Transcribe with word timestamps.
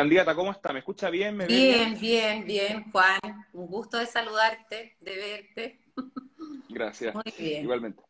Candidata, 0.00 0.34
¿cómo 0.34 0.50
está? 0.50 0.72
¿Me 0.72 0.78
escucha 0.78 1.10
bien? 1.10 1.36
¿Me 1.36 1.44
bien, 1.44 2.00
bien, 2.00 2.46
bien, 2.46 2.90
Juan. 2.90 3.20
Un 3.52 3.66
gusto 3.66 3.98
de 3.98 4.06
saludarte, 4.06 4.96
de 4.98 5.14
verte. 5.14 5.80
Gracias. 6.70 7.14
Muy 7.14 7.34
bien. 7.38 7.64
Igualmente. 7.64 8.02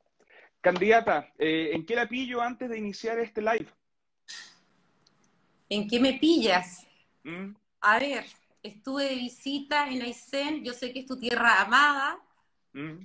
Candidata, 0.61 1.33
eh, 1.37 1.71
¿en 1.73 1.85
qué 1.85 1.97
la 1.97 2.09
pillo 2.09 2.41
antes 2.41 2.71
de 2.71 2.79
iniciar 2.79 3.19
este 3.19 3.43
live? 3.43 3.67
¿En 5.69 5.89
qué 5.89 5.99
me 5.99 6.13
pillas? 6.13 6.87
¿Mm? 7.25 7.57
A 7.81 7.99
ver, 7.99 8.25
estuve 8.63 9.07
de 9.07 9.17
visita 9.17 9.89
en 9.91 10.03
Aysén, 10.03 10.63
yo 10.63 10.73
sé 10.73 10.93
que 10.93 11.01
es 11.01 11.07
tu 11.07 11.19
tierra 11.19 11.61
amada. 11.61 12.21
¿Mm? 12.73 13.05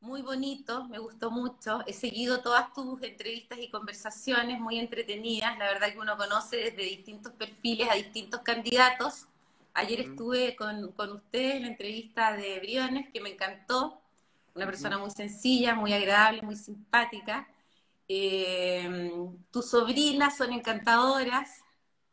Muy 0.00 0.22
bonito, 0.22 0.84
me 0.88 0.98
gustó 0.98 1.30
mucho. 1.30 1.82
He 1.86 1.92
seguido 1.92 2.40
todas 2.40 2.72
tus 2.72 3.02
entrevistas 3.02 3.58
y 3.58 3.68
conversaciones 3.68 4.58
muy 4.58 4.78
entretenidas. 4.78 5.58
La 5.58 5.66
verdad 5.66 5.92
que 5.92 5.98
uno 5.98 6.16
conoce 6.16 6.56
desde 6.56 6.82
distintos 6.82 7.32
perfiles 7.32 7.88
a 7.90 7.94
distintos 7.94 8.40
candidatos. 8.40 9.26
Ayer 9.74 10.00
estuve 10.00 10.56
con, 10.56 10.92
con 10.92 11.12
usted 11.12 11.56
en 11.56 11.62
la 11.62 11.68
entrevista 11.68 12.34
de 12.34 12.60
Briones, 12.60 13.08
que 13.12 13.20
me 13.20 13.30
encantó. 13.30 14.00
Una 14.54 14.66
persona 14.66 14.98
muy 14.98 15.10
sencilla, 15.10 15.74
muy 15.74 15.92
agradable, 15.92 16.42
muy 16.42 16.56
simpática. 16.56 17.46
Eh, 18.08 19.12
tus 19.50 19.70
sobrinas 19.70 20.36
son 20.36 20.52
encantadoras. 20.52 21.62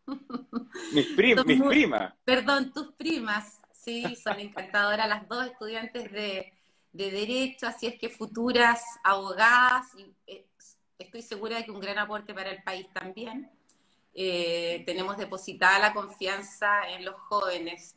Mis, 0.94 1.18
mis 1.46 1.62
primas. 1.64 2.14
Perdón, 2.24 2.72
tus 2.72 2.94
primas. 2.94 3.60
Sí, 3.72 4.16
son 4.16 4.40
encantadoras 4.40 5.08
las 5.10 5.28
dos 5.28 5.46
estudiantes 5.46 6.12
de, 6.12 6.54
de 6.94 7.12
derecho, 7.12 7.68
así 7.68 7.88
es 7.88 8.00
que 8.00 8.10
futuras 8.10 8.82
abogadas, 9.04 9.88
y, 9.98 10.06
eh, 10.28 10.46
estoy 10.98 11.22
segura 11.22 11.58
de 11.58 11.66
que 11.66 11.72
un 11.72 11.80
gran 11.80 12.00
aporte 12.00 12.34
para 12.34 12.52
el 12.52 12.64
país 12.64 12.88
también. 12.94 13.50
Eh, 14.14 14.84
tenemos 14.86 15.18
depositada 15.18 15.78
la 15.78 15.94
confianza 15.94 16.90
en 16.90 17.06
los 17.06 17.16
jóvenes 17.16 17.96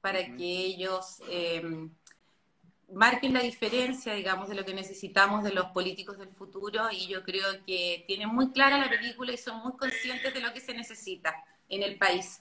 para 0.00 0.24
que 0.24 0.44
ellos 0.44 1.20
eh, 1.28 1.88
marquen 2.92 3.34
la 3.34 3.40
diferencia, 3.40 4.14
digamos, 4.14 4.48
de 4.48 4.54
lo 4.54 4.64
que 4.64 4.74
necesitamos 4.74 5.42
de 5.42 5.52
los 5.52 5.66
políticos 5.66 6.18
del 6.18 6.28
futuro 6.28 6.88
y 6.92 7.08
yo 7.08 7.24
creo 7.24 7.64
que 7.66 8.04
tienen 8.06 8.28
muy 8.28 8.52
clara 8.52 8.78
la 8.78 8.88
película 8.88 9.32
y 9.32 9.38
son 9.38 9.60
muy 9.62 9.72
conscientes 9.72 10.32
de 10.32 10.40
lo 10.40 10.52
que 10.52 10.60
se 10.60 10.72
necesita 10.74 11.34
en 11.68 11.82
el 11.82 11.98
país. 11.98 12.40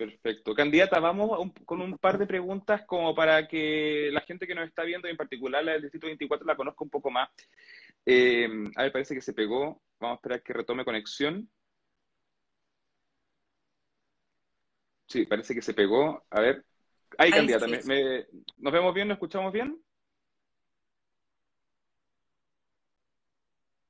Perfecto. 0.00 0.54
Candidata, 0.54 0.98
vamos 0.98 1.52
con 1.66 1.82
un 1.82 1.98
par 1.98 2.16
de 2.16 2.26
preguntas 2.26 2.86
como 2.86 3.14
para 3.14 3.46
que 3.46 4.08
la 4.10 4.22
gente 4.22 4.46
que 4.46 4.54
nos 4.54 4.66
está 4.66 4.82
viendo, 4.82 5.06
en 5.08 5.16
particular 5.18 5.62
la 5.62 5.72
del 5.72 5.82
Distrito 5.82 6.06
24, 6.06 6.46
la 6.46 6.56
conozca 6.56 6.82
un 6.84 6.88
poco 6.88 7.10
más. 7.10 7.28
Eh, 8.06 8.48
a 8.76 8.84
ver, 8.84 8.92
parece 8.92 9.14
que 9.14 9.20
se 9.20 9.34
pegó. 9.34 9.82
Vamos 9.98 10.14
a 10.14 10.16
esperar 10.16 10.42
que 10.42 10.54
retome 10.54 10.86
conexión. 10.86 11.50
Sí, 15.06 15.26
parece 15.26 15.54
que 15.54 15.60
se 15.60 15.74
pegó. 15.74 16.24
A 16.30 16.40
ver. 16.40 16.64
Ahí, 17.18 17.30
candidata. 17.30 17.66
¿Nos 17.66 18.72
vemos 18.72 18.94
bien? 18.94 19.06
¿Nos 19.06 19.16
escuchamos 19.16 19.52
bien? 19.52 19.78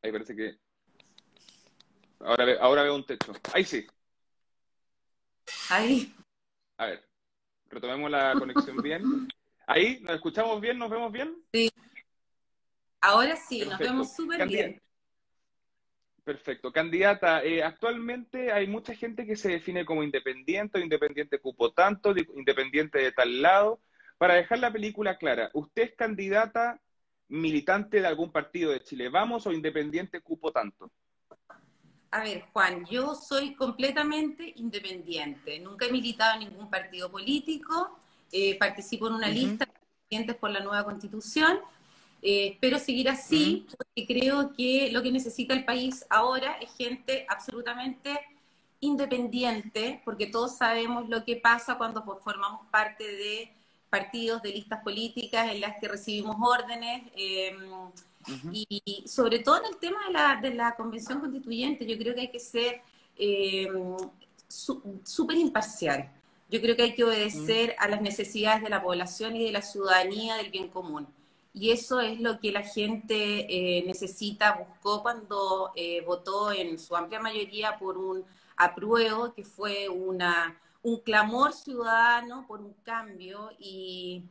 Ahí 0.03 0.11
parece 0.11 0.35
que... 0.35 0.57
Ahora, 2.19 2.57
ahora 2.61 2.83
veo 2.83 2.97
un 2.97 3.07
techo. 3.07 3.33
Ahí 3.55 3.63
sí. 3.63 3.87
Ahí. 5.71 6.13
A 6.79 6.87
ver, 6.87 7.05
retomemos 7.69 8.11
la 8.11 8.35
conexión 8.35 8.77
bien. 8.83 9.29
Ahí, 9.67 10.01
¿nos 10.01 10.17
escuchamos 10.17 10.61
bien? 10.61 10.77
¿Nos 10.79 10.91
vemos 10.91 11.13
bien? 11.13 11.37
Sí. 11.53 11.71
Ahora 13.01 13.37
sí, 13.37 13.65
nos 13.65 13.79
vemos 13.79 14.13
súper 14.15 14.49
bien. 14.49 14.83
Perfecto. 16.25 16.73
Candidata, 16.73 17.45
eh, 17.45 17.63
actualmente 17.63 18.53
hay 18.53 18.67
mucha 18.67 18.95
gente 18.95 19.25
que 19.25 19.37
se 19.37 19.49
define 19.49 19.85
como 19.85 20.03
independiente 20.03 20.79
o 20.79 20.83
independiente 20.83 21.39
cupo 21.39 21.73
tanto, 21.73 22.15
independiente 22.35 22.99
de 22.99 23.13
tal 23.13 23.41
lado. 23.41 23.81
Para 24.19 24.35
dejar 24.35 24.59
la 24.59 24.73
película 24.73 25.19
clara, 25.19 25.51
¿usted 25.55 25.83
es 25.85 25.95
candidata 25.95 26.81
militante 27.29 28.01
de 28.01 28.07
algún 28.09 28.33
partido 28.33 28.73
de 28.73 28.83
Chile 28.83 29.09
Vamos 29.09 29.47
o 29.47 29.53
independiente 29.53 30.21
cupo 30.21 30.51
tanto? 30.51 30.91
A 32.13 32.23
ver, 32.23 32.43
Juan, 32.53 32.85
yo 32.87 33.15
soy 33.15 33.55
completamente 33.55 34.53
independiente. 34.57 35.61
Nunca 35.61 35.87
he 35.87 35.93
militado 35.93 36.41
en 36.41 36.51
ningún 36.51 36.69
partido 36.69 37.11
político. 37.11 37.99
Eh, 38.33 38.59
participo 38.59 39.07
en 39.07 39.15
una 39.15 39.29
lista 39.29 39.69
de 40.11 40.35
por 40.35 40.51
la 40.51 40.61
nueva 40.61 40.85
constitución. 40.85 41.61
Eh, 42.21 42.49
espero 42.55 42.81
seguir 42.81 43.09
así 43.09 43.67
porque 43.71 44.07
creo 44.07 44.53
que 44.53 44.91
lo 44.91 45.03
que 45.03 45.13
necesita 45.13 45.55
el 45.55 45.65
país 45.65 46.05
ahora 46.11 46.55
es 46.55 46.71
gente 46.77 47.25
absolutamente 47.29 48.19
independiente, 48.81 50.03
porque 50.05 50.27
todos 50.27 50.57
sabemos 50.57 51.09
lo 51.09 51.25
que 51.25 51.37
pasa 51.37 51.79
cuando 51.79 52.03
formamos 52.03 52.67
parte 52.71 53.05
de 53.05 53.53
partidos, 53.89 54.43
de 54.43 54.51
listas 54.51 54.83
políticas 54.83 55.51
en 55.51 55.61
las 55.61 55.79
que 55.81 55.87
recibimos 55.87 56.37
órdenes. 56.41 57.03
Eh, 57.15 57.57
y 58.53 59.05
sobre 59.07 59.39
todo 59.39 59.59
en 59.59 59.67
el 59.73 59.77
tema 59.79 60.07
de 60.07 60.13
la, 60.13 60.37
de 60.37 60.55
la 60.55 60.77
convención 60.77 61.21
constituyente, 61.21 61.87
yo 61.87 61.97
creo 61.99 62.15
que 62.15 62.23
hay 62.23 62.31
que 62.31 62.41
ser 62.41 62.83
eh, 63.17 63.69
súper 64.49 65.37
imparcial. 65.37 66.11
Yo 66.49 66.61
creo 66.61 66.75
que 66.75 66.83
hay 66.83 66.95
que 66.95 67.05
obedecer 67.05 67.77
a 67.79 67.87
las 67.87 68.03
necesidades 68.03 68.63
de 68.63 68.71
la 68.71 68.83
población 68.83 69.37
y 69.37 69.45
de 69.45 69.53
la 69.53 69.63
ciudadanía 69.63 70.35
del 70.37 70.51
bien 70.51 70.69
común. 70.69 71.07
Y 71.53 71.71
eso 71.71 72.01
es 72.01 72.21
lo 72.21 72.41
que 72.41 72.53
la 72.53 72.63
gente 72.63 73.79
eh, 73.79 73.85
necesita, 73.87 74.53
buscó 74.53 75.03
cuando 75.03 75.73
eh, 75.75 76.03
votó 76.07 76.53
en 76.53 76.79
su 76.79 76.97
amplia 76.97 77.21
mayoría 77.21 77.79
por 77.79 77.99
un 77.99 78.25
apruebo, 78.57 79.33
que 79.33 79.45
fue 79.45 79.89
una, 79.89 80.59
un 80.83 80.99
clamor 81.01 81.53
ciudadano 81.53 82.47
por 82.47 82.61
un 82.61 82.75
cambio 82.85 83.51
y, 83.59 84.25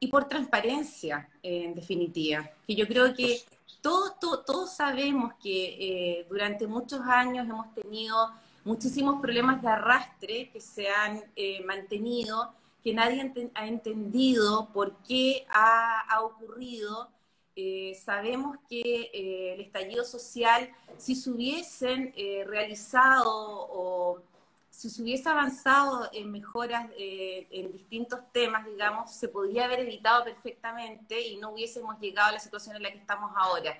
y 0.00 0.08
por 0.08 0.28
transparencia, 0.28 1.28
en 1.42 1.74
definitiva. 1.74 2.48
Que 2.66 2.74
yo 2.74 2.86
creo 2.86 3.14
que 3.14 3.40
todos, 3.80 4.18
todos, 4.44 4.74
sabemos 4.74 5.34
que 5.42 5.76
eh, 6.20 6.26
durante 6.28 6.66
muchos 6.66 7.00
años 7.00 7.48
hemos 7.48 7.72
tenido 7.74 8.30
muchísimos 8.64 9.20
problemas 9.20 9.62
de 9.62 9.68
arrastre 9.68 10.50
que 10.50 10.60
se 10.60 10.88
han 10.88 11.22
eh, 11.36 11.62
mantenido, 11.64 12.52
que 12.82 12.92
nadie 12.92 13.32
ha 13.54 13.66
entendido 13.66 14.68
por 14.72 14.96
qué 15.02 15.46
ha, 15.50 16.00
ha 16.00 16.22
ocurrido. 16.22 17.08
Eh, 17.56 17.98
sabemos 18.04 18.56
que 18.68 19.10
el 19.54 19.60
estallido 19.60 20.04
social, 20.04 20.70
si 20.96 21.16
se 21.16 21.30
hubiesen 21.30 22.14
realizado 22.46 23.26
o 23.26 24.22
si 24.70 24.90
se 24.90 25.02
hubiese 25.02 25.28
avanzado 25.28 26.08
en 26.12 26.30
mejoras 26.30 26.88
eh, 26.96 27.48
en 27.50 27.72
distintos 27.72 28.20
temas, 28.32 28.64
digamos, 28.66 29.12
se 29.12 29.28
podría 29.28 29.64
haber 29.64 29.80
evitado 29.80 30.24
perfectamente 30.24 31.20
y 31.20 31.36
no 31.36 31.50
hubiésemos 31.50 31.98
llegado 31.98 32.28
a 32.28 32.32
la 32.32 32.40
situación 32.40 32.76
en 32.76 32.82
la 32.82 32.90
que 32.90 32.98
estamos 32.98 33.32
ahora. 33.36 33.76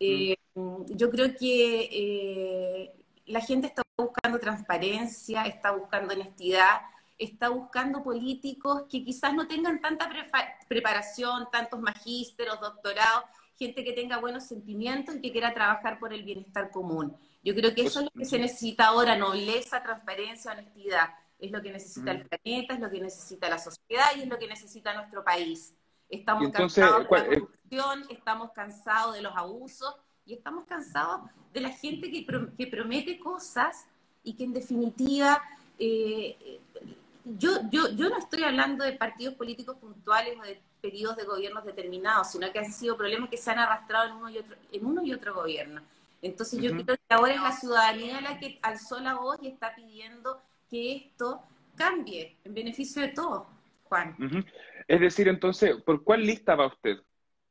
Eh. 0.00 0.36
Yo 0.88 1.10
creo 1.10 1.34
que 1.34 1.88
eh, 1.92 2.92
la 3.26 3.40
gente 3.40 3.66
está 3.66 3.82
buscando 3.96 4.38
transparencia, 4.38 5.44
está 5.44 5.70
buscando 5.70 6.14
honestidad, 6.14 6.80
está 7.18 7.48
buscando 7.48 8.02
políticos 8.02 8.84
que 8.90 9.04
quizás 9.04 9.34
no 9.34 9.46
tengan 9.48 9.80
tanta 9.80 10.08
preparación, 10.68 11.48
tantos 11.50 11.80
magísteros, 11.80 12.60
doctorados, 12.60 13.24
gente 13.58 13.84
que 13.84 13.92
tenga 13.92 14.18
buenos 14.18 14.44
sentimientos 14.44 15.16
y 15.16 15.20
que 15.20 15.32
quiera 15.32 15.54
trabajar 15.54 15.98
por 15.98 16.12
el 16.12 16.22
bienestar 16.22 16.70
común. 16.70 17.16
Yo 17.46 17.54
creo 17.54 17.72
que 17.72 17.82
eso 17.82 18.00
es 18.00 18.06
lo 18.06 18.10
que 18.10 18.24
se 18.24 18.40
necesita 18.40 18.88
ahora, 18.88 19.16
nobleza, 19.16 19.80
transparencia, 19.80 20.50
honestidad. 20.50 21.10
Es 21.38 21.52
lo 21.52 21.62
que 21.62 21.70
necesita 21.70 22.10
el 22.10 22.26
planeta, 22.26 22.74
es 22.74 22.80
lo 22.80 22.90
que 22.90 23.00
necesita 23.00 23.48
la 23.48 23.58
sociedad 23.58 24.06
y 24.16 24.22
es 24.22 24.28
lo 24.28 24.36
que 24.36 24.48
necesita 24.48 24.92
nuestro 24.94 25.22
país. 25.22 25.72
Estamos 26.08 26.50
cansados 26.50 27.08
de 27.08 27.16
la 27.16 27.24
corrupción, 27.24 28.04
estamos 28.10 28.50
cansados 28.50 29.14
de 29.14 29.22
los 29.22 29.36
abusos 29.36 29.94
y 30.24 30.34
estamos 30.34 30.64
cansados 30.64 31.20
de 31.52 31.60
la 31.60 31.70
gente 31.70 32.10
que, 32.10 32.26
que 32.58 32.66
promete 32.66 33.16
cosas 33.20 33.86
y 34.24 34.34
que 34.34 34.42
en 34.42 34.52
definitiva 34.52 35.40
eh, 35.78 36.58
yo, 37.24 37.60
yo, 37.70 37.90
yo 37.90 38.08
no 38.08 38.18
estoy 38.18 38.42
hablando 38.42 38.82
de 38.82 38.94
partidos 38.94 39.34
políticos 39.34 39.76
puntuales 39.76 40.36
o 40.36 40.42
de 40.42 40.60
periodos 40.80 41.16
de 41.16 41.22
gobiernos 41.22 41.64
determinados, 41.64 42.32
sino 42.32 42.50
que 42.50 42.58
han 42.58 42.72
sido 42.72 42.96
problemas 42.96 43.30
que 43.30 43.36
se 43.36 43.52
han 43.52 43.60
arrastrado 43.60 44.08
en 44.08 44.16
uno 44.16 44.30
y 44.30 44.38
otro, 44.38 44.56
en 44.72 44.84
uno 44.84 45.04
y 45.04 45.12
otro 45.12 45.32
gobierno. 45.32 45.80
Entonces 46.22 46.60
yo 46.60 46.72
creo 46.72 46.96
que 46.96 47.14
ahora 47.14 47.34
es 47.34 47.42
la 47.42 47.52
ciudadanía 47.52 48.20
la 48.20 48.38
que 48.38 48.58
alzó 48.62 49.00
la 49.00 49.14
voz 49.14 49.38
y 49.42 49.48
está 49.48 49.74
pidiendo 49.74 50.40
que 50.68 50.96
esto 50.96 51.42
cambie 51.76 52.36
en 52.44 52.54
beneficio 52.54 53.02
de 53.02 53.08
todos, 53.08 53.46
Juan. 53.84 54.16
Es 54.88 55.00
decir, 55.00 55.28
entonces, 55.28 55.76
¿por 55.82 56.02
cuál 56.02 56.26
lista 56.26 56.54
va 56.54 56.68
usted? 56.68 56.96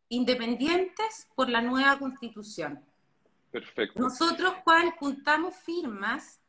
Independientes 0.09 1.27
por 1.35 1.49
la 1.49 1.61
nueva 1.61 1.97
constitución. 1.97 2.83
Perfecto. 3.51 3.99
Nosotros, 3.99 4.53
Juan, 4.63 4.91
juntamos 4.99 5.55
firmas 5.55 6.39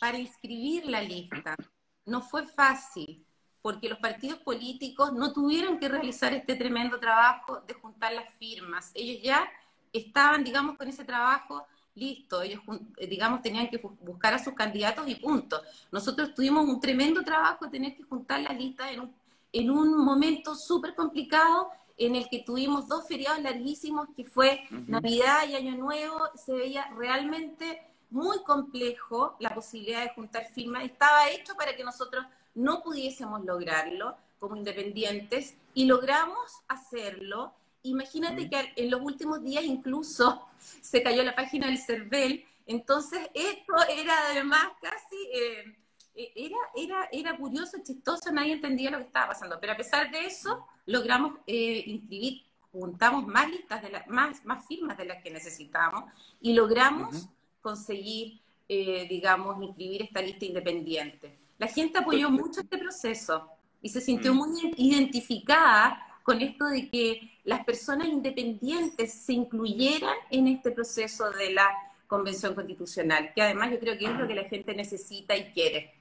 para 0.00 0.18
inscribir 0.18 0.86
la 0.86 1.00
lista. 1.00 1.56
No 2.04 2.20
fue 2.20 2.46
fácil, 2.46 3.24
porque 3.62 3.88
los 3.88 3.98
partidos 3.98 4.40
políticos 4.40 5.14
no 5.14 5.32
tuvieron 5.32 5.78
que 5.78 5.88
realizar 5.88 6.34
este 6.34 6.54
tremendo 6.56 7.00
trabajo 7.00 7.62
de 7.66 7.72
juntar 7.72 8.12
las 8.12 8.28
firmas. 8.34 8.90
Ellos 8.94 9.22
ya 9.22 9.50
estaban, 9.94 10.44
digamos, 10.44 10.76
con 10.76 10.88
ese 10.88 11.04
trabajo 11.04 11.66
listo, 11.94 12.42
ellos, 12.42 12.60
eh, 12.96 13.06
digamos, 13.06 13.40
tenían 13.40 13.68
que 13.68 13.78
buscar 14.00 14.34
a 14.34 14.38
sus 14.42 14.54
candidatos 14.54 15.08
y 15.08 15.14
punto. 15.14 15.62
Nosotros 15.92 16.34
tuvimos 16.34 16.68
un 16.68 16.80
tremendo 16.80 17.22
trabajo 17.22 17.64
de 17.64 17.70
tener 17.70 17.96
que 17.96 18.02
juntar 18.02 18.40
la 18.40 18.52
lista 18.52 18.90
en 18.90 19.00
un, 19.00 19.14
en 19.52 19.70
un 19.70 20.04
momento 20.04 20.54
súper 20.54 20.94
complicado 20.94 21.70
en 21.96 22.16
el 22.16 22.28
que 22.28 22.40
tuvimos 22.40 22.88
dos 22.88 23.06
feriados 23.06 23.40
larguísimos, 23.40 24.08
que 24.16 24.24
fue 24.24 24.64
Navidad 24.88 25.46
y 25.48 25.54
Año 25.54 25.76
Nuevo, 25.76 26.18
se 26.34 26.52
veía 26.52 26.90
realmente 26.96 27.80
muy 28.10 28.42
complejo 28.42 29.36
la 29.38 29.54
posibilidad 29.54 30.02
de 30.02 30.10
juntar 30.10 30.46
firmas, 30.46 30.84
estaba 30.84 31.30
hecho 31.30 31.54
para 31.54 31.76
que 31.76 31.84
nosotros 31.84 32.24
no 32.54 32.82
pudiésemos 32.82 33.44
lograrlo 33.44 34.16
como 34.38 34.56
independientes 34.56 35.56
y 35.72 35.86
logramos 35.86 36.62
hacerlo. 36.68 37.52
Imagínate 37.84 38.48
que 38.48 38.72
en 38.76 38.90
los 38.90 39.02
últimos 39.02 39.44
días 39.44 39.62
incluso 39.62 40.46
se 40.80 41.02
cayó 41.02 41.22
la 41.22 41.34
página 41.34 41.66
del 41.66 41.78
CERVEL, 41.78 42.44
entonces 42.66 43.20
esto 43.34 43.74
era 43.90 44.14
además 44.30 44.68
casi, 44.80 45.16
eh, 45.34 45.76
eh, 46.14 46.32
era, 46.34 46.56
era, 46.74 47.08
era 47.12 47.36
curioso, 47.36 47.76
chistoso, 47.84 48.32
nadie 48.32 48.54
entendía 48.54 48.90
lo 48.90 48.98
que 48.98 49.04
estaba 49.04 49.28
pasando, 49.28 49.58
pero 49.60 49.74
a 49.74 49.76
pesar 49.76 50.10
de 50.10 50.24
eso 50.24 50.66
logramos 50.86 51.34
eh, 51.46 51.84
inscribir, 51.86 52.42
juntamos 52.72 53.26
más 53.26 53.50
listas, 53.50 53.82
de 53.82 53.90
más, 54.08 54.42
más 54.46 54.66
firmas 54.66 54.96
de 54.96 55.04
las 55.04 55.22
que 55.22 55.30
necesitábamos 55.30 56.10
y 56.40 56.54
logramos 56.54 57.28
conseguir, 57.60 58.40
digamos, 58.66 59.62
inscribir 59.62 60.02
esta 60.02 60.20
lista 60.20 60.44
independiente. 60.46 61.38
La 61.58 61.68
gente 61.68 61.98
apoyó 61.98 62.30
mucho 62.30 62.62
este 62.62 62.78
proceso 62.78 63.48
y 63.80 63.90
se 63.90 64.00
sintió 64.00 64.34
mm. 64.34 64.36
muy 64.36 64.74
identificada 64.76 66.13
con 66.24 66.40
esto 66.40 66.66
de 66.66 66.90
que 66.90 67.38
las 67.44 67.64
personas 67.64 68.08
independientes 68.08 69.12
se 69.12 69.34
incluyeran 69.34 70.16
en 70.30 70.48
este 70.48 70.72
proceso 70.72 71.30
de 71.30 71.52
la 71.52 71.68
Convención 72.08 72.54
Constitucional, 72.54 73.32
que 73.34 73.42
además 73.42 73.70
yo 73.70 73.78
creo 73.78 73.98
que 73.98 74.06
es 74.06 74.18
lo 74.18 74.26
que 74.26 74.34
la 74.34 74.44
gente 74.44 74.74
necesita 74.74 75.36
y 75.36 75.52
quiere. 75.52 75.94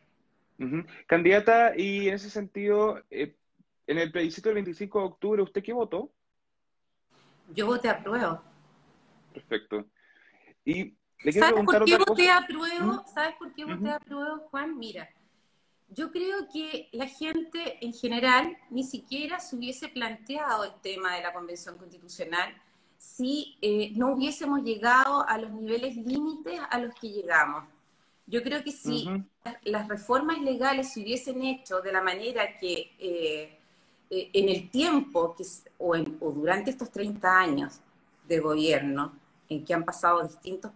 Candidata, 1.08 1.78
y 1.78 2.08
en 2.08 2.14
ese 2.14 2.30
sentido, 2.30 3.02
eh, 3.12 3.36
en 3.86 3.98
el 3.98 4.12
plebiscito 4.12 4.48
del 4.48 4.56
25 4.56 5.00
de 5.00 5.06
octubre, 5.06 5.42
¿usted 5.42 5.62
qué 5.62 5.74
votó? 5.74 6.10
Yo 7.54 7.68
voté 7.68 7.90
a 7.90 8.02
prueba. 8.02 8.42
Perfecto. 9.34 9.86
Y 10.64 10.94
¿Sabes 11.32 11.66
por 11.66 11.84
qué 11.84 11.98
voté 11.98 12.30
a 12.30 12.46
prueba? 12.48 13.06
¿Sabes 13.14 13.36
por 13.36 13.54
qué 13.54 13.66
voté 13.66 13.90
a 13.90 14.00
prueba, 14.00 14.38
Juan? 14.50 14.78
Mira, 14.78 15.10
yo 15.96 16.12
creo 16.12 16.48
que 16.52 16.90
la 16.92 17.08
gente 17.08 17.78
en 17.82 17.94
general 17.94 18.58
ni 18.70 18.84
siquiera 18.84 19.40
se 19.40 19.56
hubiese 19.56 19.90
planteado 19.90 20.64
el 20.64 20.74
tema 20.82 21.16
de 21.16 21.22
la 21.22 21.34
Convención 21.34 21.78
Constitucional 21.78 22.54
si 22.98 23.58
eh, 23.62 23.92
no 23.96 24.14
hubiésemos 24.14 24.64
llegado 24.64 25.28
a 25.28 25.38
los 25.38 25.52
niveles 25.52 25.96
límites 25.98 26.60
a 26.70 26.80
los 26.80 26.96
que 26.96 27.10
llegamos. 27.10 27.66
Yo 28.26 28.42
creo 28.42 28.64
que 28.64 28.72
si 28.72 29.10
las 29.64 29.88
reformas 29.90 30.42
legales 30.42 30.94
se 30.94 31.02
hubiesen 31.02 31.44
hecho 31.44 31.82
de 31.82 31.92
la 31.92 32.02
manera 32.02 32.58
que 32.58 32.92
eh, 32.98 33.60
eh, 34.10 34.30
en 34.32 34.48
el 34.48 34.70
tiempo 34.70 35.36
que, 35.36 35.44
o, 35.78 35.96
o 36.22 36.32
durante 36.32 36.72
estos 36.72 36.90
30 36.92 37.40
años 37.40 37.82
de 38.26 38.40
gobierno, 38.40 39.14
en 39.50 39.66
que 39.66 39.74
han 39.74 39.84
pasado 39.84 40.24
distintos, 40.24 40.72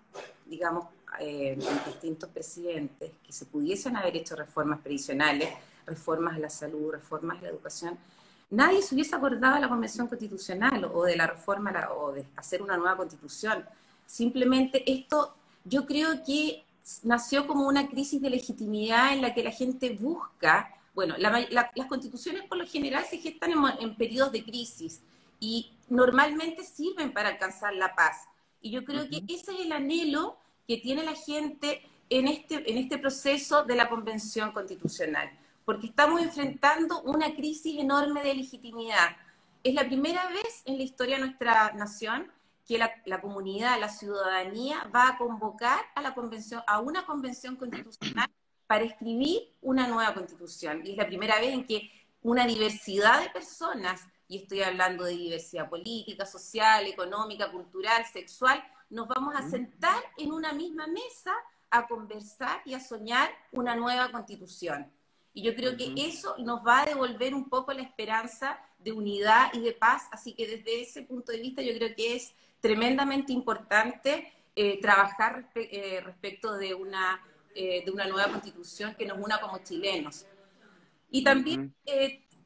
digamos, 0.46 0.86
eh, 1.20 1.58
distintos 1.86 2.30
presidentes 2.30 3.12
que 3.26 3.34
se 3.34 3.46
pudiesen 3.46 3.96
haber 3.96 4.16
hecho 4.18 4.36
reformas 4.36 4.80
previsionales, 4.82 5.50
reformas 5.86 6.36
a 6.36 6.40
la 6.40 6.50
salud, 6.50 6.92
reformas 6.92 7.40
a 7.40 7.44
la 7.44 7.50
educación, 7.50 7.98
nadie 8.50 8.82
se 8.82 8.94
hubiese 8.94 9.16
acordado 9.16 9.56
de 9.56 9.62
la 9.62 9.70
Convención 9.70 10.08
Constitucional 10.08 10.90
o 10.94 11.04
de 11.04 11.16
la 11.16 11.28
reforma 11.28 11.72
o 11.98 12.12
de 12.12 12.26
hacer 12.36 12.62
una 12.62 12.78
nueva 12.78 12.98
constitución. 12.98 13.66
Simplemente 14.06 14.84
esto 14.92 15.34
yo 15.64 15.86
creo 15.86 16.24
que 16.24 16.64
nació 17.04 17.48
como 17.48 17.68
una 17.68 17.88
crisis 17.88 18.22
de 18.22 18.30
legitimidad 18.30 19.14
en 19.14 19.22
la 19.22 19.34
que 19.34 19.44
la 19.44 19.52
gente 19.52 19.98
busca, 20.00 20.74
bueno, 20.94 21.16
las 21.18 21.88
constituciones 21.88 22.44
por 22.44 22.58
lo 22.58 22.66
general 22.66 23.06
se 23.06 23.18
gestan 23.18 23.52
en, 23.52 23.60
en 23.80 23.96
periodos 23.96 24.32
de 24.32 24.44
crisis 24.44 25.02
y 25.40 25.72
normalmente 25.90 26.64
sirven 26.64 27.12
para 27.12 27.30
alcanzar 27.30 27.74
la 27.74 27.96
paz. 27.96 28.26
Y 28.62 28.72
yo 28.72 28.84
creo 28.84 29.08
que 29.10 29.24
ese 29.28 29.54
es 29.54 29.60
el 29.60 29.72
anhelo 29.72 30.38
que 30.68 30.78
tiene 30.78 31.04
la 31.04 31.16
gente 31.16 31.82
en 32.10 32.28
este, 32.28 32.70
en 32.70 32.78
este 32.78 32.98
proceso 32.98 33.64
de 33.64 33.76
la 33.76 33.90
Convención 33.90 34.52
Constitucional, 34.52 35.32
porque 35.66 35.88
estamos 35.88 36.22
enfrentando 36.22 37.02
una 37.02 37.34
crisis 37.36 37.80
enorme 37.80 38.24
de 38.24 38.36
legitimidad. 38.36 39.16
Es 39.64 39.74
la 39.74 39.86
primera 39.86 40.28
vez 40.30 40.62
en 40.66 40.78
la 40.78 40.84
historia 40.84 41.16
de 41.16 41.26
nuestra 41.26 41.72
nación 41.74 42.32
que 42.66 42.78
la, 42.78 42.92
la, 43.06 43.22
comunidad, 43.22 43.80
la 43.80 43.90
ciudadanía 43.90 44.90
va 44.94 45.10
a 45.10 45.18
convocar 45.18 45.80
a 45.96 46.02
la 46.02 46.14
convención, 46.14 46.62
a 46.68 46.80
una 46.80 47.06
convención 47.06 47.56
constitucional 47.56 48.30
para 48.68 48.84
escribir 48.84 49.54
una 49.62 49.88
nueva 49.88 50.14
constitución. 50.14 50.82
Y 50.86 50.92
es 50.92 50.98
la 50.98 51.08
primera 51.08 51.40
vez 51.40 51.54
en 51.54 51.66
que 51.66 51.90
una 52.22 52.46
diversidad 52.46 53.22
de 53.22 53.30
personas, 53.30 54.02
y 54.28 54.40
estoy 54.40 54.62
hablando 54.62 55.06
de 55.06 55.14
diversidad 55.14 55.70
política, 55.70 56.26
social, 56.26 56.86
económica, 56.86 57.50
cultural, 57.50 58.06
sexual, 58.06 58.62
nos 58.90 59.08
vamos 59.08 59.36
a 59.36 59.50
sentar 59.50 60.02
en 60.18 60.32
una 60.32 60.54
misma 60.54 60.88
mesa 60.88 61.34
a 61.70 61.88
conversar 61.88 62.62
y 62.66 62.74
a 62.74 62.80
soñar 62.80 63.30
una 63.52 63.76
nueva 63.76 64.12
constitución. 64.12 64.92
Y 65.34 65.44
yo 65.44 65.56
creo 65.56 65.78
que 65.78 65.94
eso 65.98 66.36
nos 66.40 66.66
va 66.66 66.82
a 66.82 66.86
devolver 66.86 67.36
un 67.36 67.50
poco 67.50 67.72
la 67.74 67.84
esperanza 67.84 68.60
de 68.80 68.92
unidad 68.92 69.54
y 69.54 69.60
de 69.60 69.74
paz. 69.74 70.08
Así 70.12 70.34
que 70.34 70.48
desde 70.48 70.82
ese 70.82 71.04
punto 71.04 71.32
de 71.32 71.40
vista 71.40 71.62
yo 71.62 71.74
creo 71.76 71.96
que 71.96 72.16
es 72.16 72.34
tremendamente 72.60 73.34
importante 73.34 74.34
eh, 74.56 74.82
trabajar 74.82 75.52
eh, 75.54 76.02
respecto 76.04 76.58
de 76.58 76.74
una, 76.74 77.22
eh, 77.54 77.84
de 77.86 77.92
una 77.92 78.08
nueva 78.08 78.32
constitución 78.32 78.96
que 78.96 79.06
nos 79.06 79.20
una 79.20 79.40
como 79.40 79.60
chilenos. 79.60 80.26
Y 81.12 81.24
también 81.24 81.76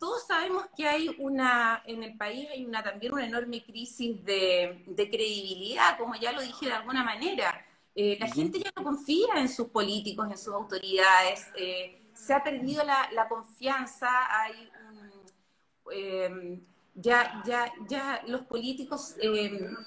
todos 0.01 0.25
sabemos 0.25 0.65
que 0.75 0.88
hay 0.88 1.15
una, 1.19 1.83
en 1.86 2.01
el 2.01 2.18
país 2.18 2.50
hay 2.51 2.65
una 2.65 2.81
también 2.81 3.13
una 3.13 3.24
enorme 3.24 3.63
crisis 3.63 4.25
de, 4.25 4.83
credibilidad, 4.95 5.95
como 6.00 6.15
ya 6.15 6.31
lo 6.31 6.42
dije 6.42 6.65
de 6.65 6.71
alguna 6.71 7.03
manera. 7.03 7.63
Eh, 7.94 8.18
la 8.19 8.25
gente 8.25 8.57
ya 8.57 8.71
no 8.75 8.83
confía 8.83 9.36
en 9.36 9.48
sus 9.48 9.68
políticos, 9.68 10.27
en 10.31 10.39
sus 10.39 10.56
autoridades, 10.56 11.45
eh, 11.56 12.09
se 12.15 12.33
ha 12.33 12.44
perdido 12.44 12.83
la, 12.83 13.27
confianza, 13.30 14.09
hay 14.42 14.71
em, 15.92 16.65
ya, 16.95 17.44
ya, 17.45 17.71
ya 17.88 18.24
los 18.25 18.42
políticos, 18.48 19.13
em, 19.21 19.77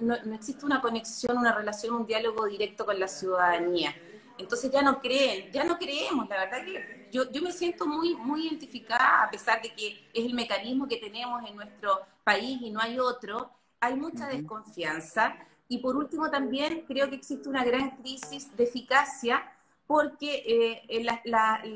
no, 0.00 0.16
no 0.24 0.34
existe 0.34 0.66
una 0.66 0.80
conexión, 0.80 1.38
una 1.38 1.54
relación, 1.54 1.94
un 1.94 2.06
diálogo 2.06 2.46
directo 2.46 2.84
con 2.84 2.98
la 2.98 3.06
ciudadanía. 3.06 3.94
Entonces 4.38 4.70
ya 4.70 4.82
no 4.82 5.00
creen, 5.00 5.50
ya 5.50 5.64
no 5.64 5.78
creemos, 5.78 6.28
la 6.28 6.44
verdad 6.44 6.64
que 6.64 7.08
yo, 7.10 7.30
yo 7.30 7.42
me 7.42 7.52
siento 7.52 7.86
muy, 7.86 8.14
muy 8.14 8.46
identificada, 8.46 9.24
a 9.24 9.30
pesar 9.30 9.62
de 9.62 9.72
que 9.72 10.08
es 10.12 10.24
el 10.24 10.34
mecanismo 10.34 10.86
que 10.86 10.98
tenemos 10.98 11.42
en 11.48 11.56
nuestro 11.56 12.00
país 12.24 12.60
y 12.60 12.70
no 12.70 12.80
hay 12.80 12.98
otro, 12.98 13.50
hay 13.80 13.94
mucha 13.94 14.26
desconfianza. 14.26 15.36
Y 15.68 15.78
por 15.78 15.96
último 15.96 16.30
también 16.30 16.84
creo 16.86 17.08
que 17.08 17.16
existe 17.16 17.48
una 17.48 17.64
gran 17.64 17.96
crisis 17.96 18.54
de 18.56 18.64
eficacia 18.64 19.52
porque 19.86 20.82
eh, 20.88 21.06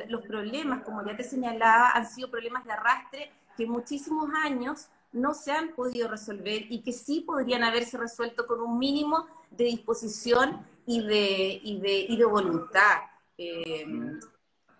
los 0.08 0.22
problemas, 0.22 0.82
como 0.82 1.04
ya 1.04 1.16
te 1.16 1.24
señalaba, 1.24 1.90
han 1.90 2.08
sido 2.08 2.30
problemas 2.30 2.64
de 2.64 2.72
arrastre 2.72 3.32
que 3.56 3.66
muchísimos 3.66 4.30
años 4.42 4.88
no 5.12 5.34
se 5.34 5.52
han 5.52 5.70
podido 5.70 6.08
resolver 6.08 6.66
y 6.70 6.82
que 6.82 6.92
sí 6.92 7.20
podrían 7.20 7.64
haberse 7.64 7.98
resuelto 7.98 8.46
con 8.46 8.60
un 8.60 8.78
mínimo 8.78 9.26
de 9.50 9.64
disposición 9.64 10.64
y 10.86 11.06
de, 11.06 11.60
y 11.62 11.80
de, 11.80 11.98
y 12.08 12.16
de 12.16 12.24
voluntad. 12.24 12.98
Eh, 13.36 13.86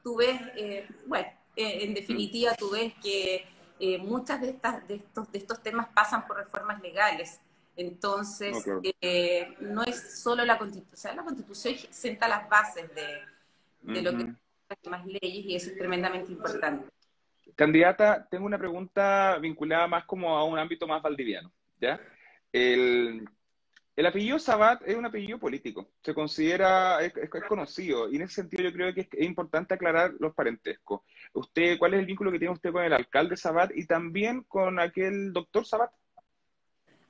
tú 0.03 0.17
ves, 0.17 0.41
eh, 0.57 0.89
bueno, 1.07 1.29
eh, 1.57 1.85
en 1.85 1.95
definitiva, 1.95 2.55
tú 2.55 2.71
ves 2.71 2.93
que 3.03 3.47
muchas 4.01 4.41
de, 4.43 4.51
estas, 4.51 4.87
de, 4.87 4.97
estos, 4.97 5.33
de 5.33 5.39
estos 5.39 5.63
temas 5.63 5.89
pasan 5.95 6.27
por 6.27 6.37
reformas 6.37 6.81
legales. 6.83 7.41
Entonces, 7.77 8.67
no 9.61 9.83
es 9.85 10.21
solo 10.23 10.45
la 10.45 10.59
constitución, 10.59 11.17
la 11.17 11.23
constitución 11.23 11.77
senta 11.91 12.29
las 12.29 12.47
bases 12.49 12.95
de, 12.95 13.93
de 13.93 14.03
lo 14.03 14.13
que 14.13 14.25
son 14.25 14.39
las 14.69 14.83
demás 14.83 15.07
leyes 15.07 15.47
y 15.47 15.57
eso 15.57 15.71
es 15.71 15.79
tremendamente 15.79 16.31
importante. 16.31 16.91
Candidata, 17.57 18.27
tengo 18.31 18.47
una 18.47 18.59
pregunta 18.59 19.39
vinculada 19.39 19.87
más 19.87 20.05
como 20.05 20.37
a 20.37 20.45
un 20.45 20.59
ámbito 20.59 20.87
más 20.87 21.03
valdiviano, 21.03 21.51
¿ya? 21.81 22.01
El, 22.53 23.29
el 23.97 24.07
apellido 24.07 24.39
Sabat 24.39 24.83
es 24.87 24.97
un 24.97 25.05
apellido 25.05 25.39
político, 25.39 25.91
se 26.03 26.15
considera, 26.15 27.03
es, 27.03 27.13
conocido, 27.49 28.11
y 28.11 28.17
en 28.17 28.23
ese 28.23 28.37
sentido 28.37 28.63
yo 28.63 28.73
creo 28.73 28.95
que 28.95 29.09
es, 29.13 29.27
importante 29.27 29.75
aclarar 29.75 30.13
los 30.19 30.35
parentescos. 30.35 31.03
Usted, 31.35 31.79
¿Cuál 31.79 31.95
es 31.95 32.01
el 32.01 32.07
vínculo 32.07 32.31
que 32.31 32.39
tiene 32.39 32.55
usted 32.55 32.73
con 32.73 32.85
el 32.85 32.93
alcalde 32.93 33.37
Sabat 33.37 33.73
y 33.75 33.87
también 33.87 34.45
con 34.45 34.79
aquel 34.79 35.33
doctor 35.33 35.67
Sabat? 35.67 35.91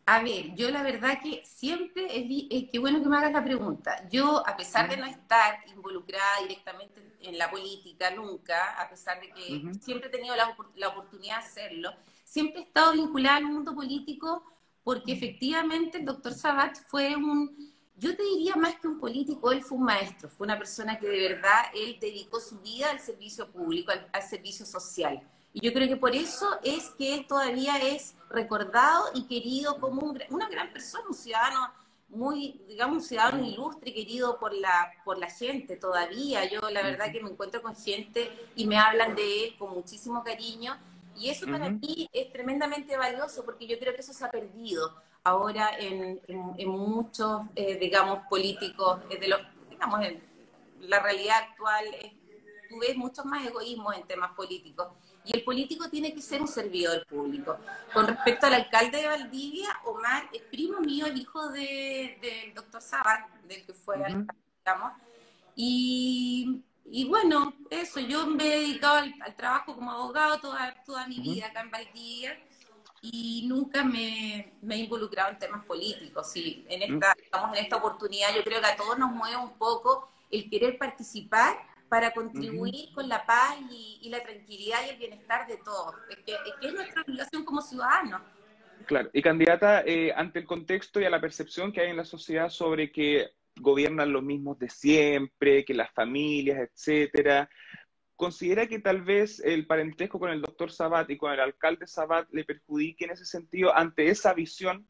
A 0.07 0.23
ver, 0.25 0.55
yo 0.57 0.71
la 0.71 0.83
verdad 0.83 1.21
que 1.23 1.43
siempre, 1.45 2.07
es, 2.07 2.71
que 2.71 2.79
bueno 2.81 3.01
que 3.01 3.09
me 3.09 3.17
hagas 3.17 3.33
la 3.33 3.45
pregunta. 3.45 4.09
Yo, 4.11 4.43
a 4.45 4.57
pesar 4.57 4.89
de 4.89 4.97
no 4.97 5.07
estar 5.07 5.61
involucrada 5.69 6.41
directamente 6.43 7.01
en 7.21 7.39
la 7.39 7.49
política, 7.49 8.11
nunca, 8.11 8.81
a 8.81 8.89
pesar 8.89 9.21
de 9.21 9.29
que 9.31 9.73
siempre 9.81 10.09
he 10.09 10.11
tenido 10.11 10.35
la, 10.35 10.57
la 10.75 10.89
oportunidad 10.89 11.37
de 11.37 11.45
hacerlo, 11.45 11.93
siempre 12.25 12.63
he 12.63 12.65
estado 12.65 12.95
vinculada 12.95 13.37
al 13.37 13.45
mundo 13.45 13.73
político 13.73 14.43
porque 14.85 15.13
efectivamente 15.13 15.99
el 15.99 16.05
doctor 16.05 16.33
Sabat 16.35 16.77
fue 16.89 17.15
un, 17.17 17.73
Yo 17.97 18.17
te 18.17 18.23
diría 18.23 18.57
más 18.57 18.77
que 18.77 18.89
un 18.89 18.99
político, 18.99 19.53
él 19.53 19.63
fue 19.63 19.79
un 19.79 19.85
maestro, 19.85 20.29
fue 20.29 20.47
una 20.47 20.59
persona 20.59 20.99
que 20.99 21.07
de 21.07 21.29
verdad, 21.29 21.65
él 21.75 21.99
dedicó 22.01 22.41
su 22.41 22.59
vida 22.61 22.91
al 22.91 23.01
servicio 23.01 23.51
público, 23.51 23.93
al, 24.13 24.23
servicio 24.23 24.65
social. 24.65 25.23
Y 25.53 25.61
yo 25.61 25.73
creo 25.73 25.89
que 25.89 25.97
por 25.97 26.15
eso 26.15 26.47
es 26.63 26.91
que 26.97 27.15
él 27.15 27.27
todavía 27.27 27.77
es 27.79 28.15
recordado 28.31 29.07
y 29.15 29.25
querido 29.25 29.79
como 29.81 30.15
una 30.31 30.49
gran 30.49 30.73
persona, 30.73 31.05
un 31.09 31.15
ciudadano 31.15 31.73
muy, 32.11 32.61
digamos, 32.69 32.97
un 32.97 33.03
ciudadano 33.03 33.45
ilustre, 33.45 33.93
querido 33.93 34.39
por 34.39 34.53
la, 34.53 34.93
por 35.05 35.19
la 35.19 35.31
gente 35.31 35.77
todavía. 35.77 36.45
Yo 36.51 36.61
la 36.71 36.83
verdad 36.83 37.13
que 37.13 37.23
me 37.23 37.31
encuentro 37.31 37.63
con 37.63 37.77
gente 37.77 38.31
y 38.57 38.67
me 38.67 38.79
hablan 38.79 39.15
de 39.15 39.45
él 39.45 39.57
con 39.59 39.73
muchísimo 39.73 40.25
cariño. 40.25 40.77
Y 41.21 41.29
eso 41.29 41.45
para 41.47 41.69
mí 41.69 42.09
es 42.13 42.33
tremendamente 42.33 42.97
valioso 42.97 43.45
porque 43.45 43.67
yo 43.67 43.79
creo 43.79 43.95
que 43.95 44.01
eso 44.01 44.15
se 44.15 44.25
ha 44.25 44.31
perdido 44.31 44.95
ahora 45.23 45.71
en, 45.79 46.19
en, 46.27 46.69
muchos, 46.69 47.43
eh, 47.55 47.77
digamos, 47.79 48.21
políticos, 48.27 49.01
eh, 49.11 49.19
de 49.19 49.29
los, 49.29 49.41
digamos, 49.69 50.03
en 50.03 50.23
la 50.81 50.99
realidad 51.01 51.37
actual, 51.51 51.85
tú 52.71 52.79
ves 52.79 52.97
muchos 52.97 53.27
más 53.27 53.47
egoísmos 53.47 53.95
en 53.97 54.07
temas 54.07 54.33
políticos. 54.33 54.89
Y 55.27 55.37
el 55.37 55.45
político 55.45 55.91
tiene 55.91 56.15
que 56.15 56.23
ser 56.23 56.41
un 56.41 56.49
servidor 56.49 57.05
público. 57.07 57.59
Con 57.93 58.07
respecto 58.07 58.47
al 58.47 58.55
alcalde 58.55 59.03
de 59.03 59.07
Valdivia, 59.07 59.69
Omar 59.85 60.27
es 60.33 60.41
primo 60.43 60.81
mío, 60.81 61.05
el 61.05 61.19
hijo 61.19 61.51
del 61.51 62.19
de, 62.19 62.53
doctor 62.55 62.81
Sabat, 62.81 63.29
del 63.43 63.67
que 63.67 63.75
fue 63.75 63.97
alcalde, 63.97 64.33
digamos. 64.65 64.93
Y, 65.55 66.63
y, 66.91 67.05
bueno, 67.09 67.55
eso, 67.71 68.01
yo 68.01 68.27
me 68.27 68.47
he 68.47 68.61
dedicado 68.61 68.99
al, 68.99 69.37
trabajo 69.37 69.75
como 69.75 69.91
abogado 69.91 70.41
toda, 70.41 70.75
toda 70.85 71.07
mi 71.07 71.21
vida 71.21 71.47
acá 71.47 71.61
en 71.61 71.71
Valdivia 71.71 72.39
y 73.03 73.47
nunca 73.47 73.83
me, 73.83 74.53
he 74.69 74.77
involucrado 74.77 75.31
en 75.31 75.39
temas 75.39 75.65
políticos. 75.65 76.35
Y 76.37 76.67
en 76.69 76.83
esta, 76.95 77.15
en 77.53 77.55
esta 77.57 77.77
oportunidad 77.77 78.35
yo 78.35 78.45
creo 78.45 78.61
que 78.61 78.67
a 78.67 78.77
todos 78.77 78.99
nos 78.99 79.11
mueve 79.11 79.37
un 79.37 79.57
poco 79.57 80.11
el 80.31 80.49
querer 80.51 80.79
participar 80.79 81.57
para 81.89 82.13
contribuir 82.13 82.93
con 82.95 83.09
la 83.09 83.27
paz 83.27 83.57
y, 83.71 84.09
la 84.11 84.23
tranquilidad 84.23 84.79
y 84.87 84.91
el 84.91 84.97
bienestar 84.97 85.47
de 85.47 85.57
todos. 85.59 85.95
Es 86.09 86.19
que, 86.19 86.37
es, 86.63 86.73
nuestra 86.73 87.03
obligación 87.03 87.45
como 87.45 87.61
ciudadanos. 87.63 88.23
Claro, 88.87 89.11
y 89.13 89.23
candidata, 89.23 89.83
eh, 89.85 90.13
ante 90.15 90.39
el 90.39 90.47
contexto 90.47 91.01
y 91.01 91.05
a 91.05 91.11
la 91.11 91.21
percepción 91.21 91.73
que 91.73 91.81
hay 91.81 91.91
en 91.91 91.97
la 91.97 92.05
sociedad 92.05 92.49
sobre 92.49 92.91
que 92.91 93.33
gobiernan 93.61 94.13
los 94.13 94.23
mismos 94.23 94.59
de 94.59 94.69
siempre, 94.69 95.65
que 95.65 95.75
las 95.75 95.91
familias, 95.93 96.59
etcétera, 96.59 97.49
¿considera 98.17 98.67
que 98.67 98.79
tal 98.79 99.03
vez 99.03 99.41
el 99.41 99.67
parentesco 99.67 100.19
con 100.19 100.31
el 100.31 100.43
doctor 100.43 100.71
Sabat 100.71 101.09
y 101.11 101.17
con 101.17 101.33
el 101.33 101.41
alcalde 101.41 101.87
Sabat 101.87 102.29
le 102.33 102.45
perjudique 102.45 103.05
en 103.05 103.13
ese 103.13 103.25
sentido 103.25 103.75
ante 103.75 104.09
esa 104.09 104.35
visión? 104.35 104.87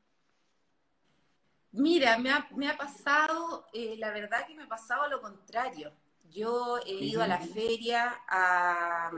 Mira, 1.73 2.19
me 2.19 2.31
ha, 2.31 2.49
me 2.57 2.69
ha 2.69 2.77
pasado, 2.77 3.67
eh, 3.73 3.95
la 3.99 4.11
verdad 4.11 4.47
que 4.47 4.55
me 4.55 4.65
ha 4.65 4.69
pasado 4.69 5.09
lo 5.09 5.21
contrario. 5.21 5.93
Yo 6.33 6.79
he 6.87 6.93
ido 6.93 7.23
a 7.23 7.27
la 7.27 7.39
feria 7.39 8.21
a, 8.29 9.11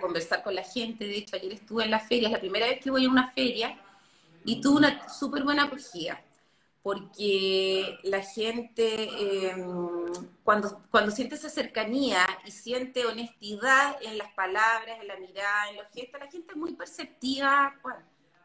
conversar 0.00 0.42
con 0.42 0.54
la 0.54 0.62
gente, 0.62 1.04
de 1.04 1.18
hecho 1.18 1.36
ayer 1.36 1.52
estuve 1.52 1.84
en 1.84 1.90
la 1.90 2.00
feria, 2.00 2.28
es 2.28 2.32
la 2.32 2.40
primera 2.40 2.66
vez 2.66 2.80
que 2.80 2.90
voy 2.90 3.04
a 3.04 3.10
una 3.10 3.30
feria 3.30 3.78
y 4.44 4.60
tuve 4.60 4.78
una 4.78 5.08
súper 5.08 5.44
buena 5.44 5.64
acogida, 5.64 6.20
porque 6.82 7.98
la 8.04 8.22
gente 8.22 9.48
em, 9.50 10.06
cuando, 10.44 10.80
cuando 10.90 11.10
siente 11.10 11.34
esa 11.34 11.48
cercanía 11.48 12.26
y 12.44 12.50
siente 12.50 13.04
honestidad 13.04 13.96
en 14.02 14.16
las 14.16 14.32
palabras, 14.32 14.98
en 15.00 15.08
la 15.08 15.16
mirada, 15.16 15.70
en 15.70 15.76
los 15.76 15.90
gestos, 15.90 16.20
la 16.20 16.30
gente 16.30 16.52
es 16.52 16.56
muy 16.56 16.74
perceptiva, 16.74 17.78
bueno, 17.82 18.00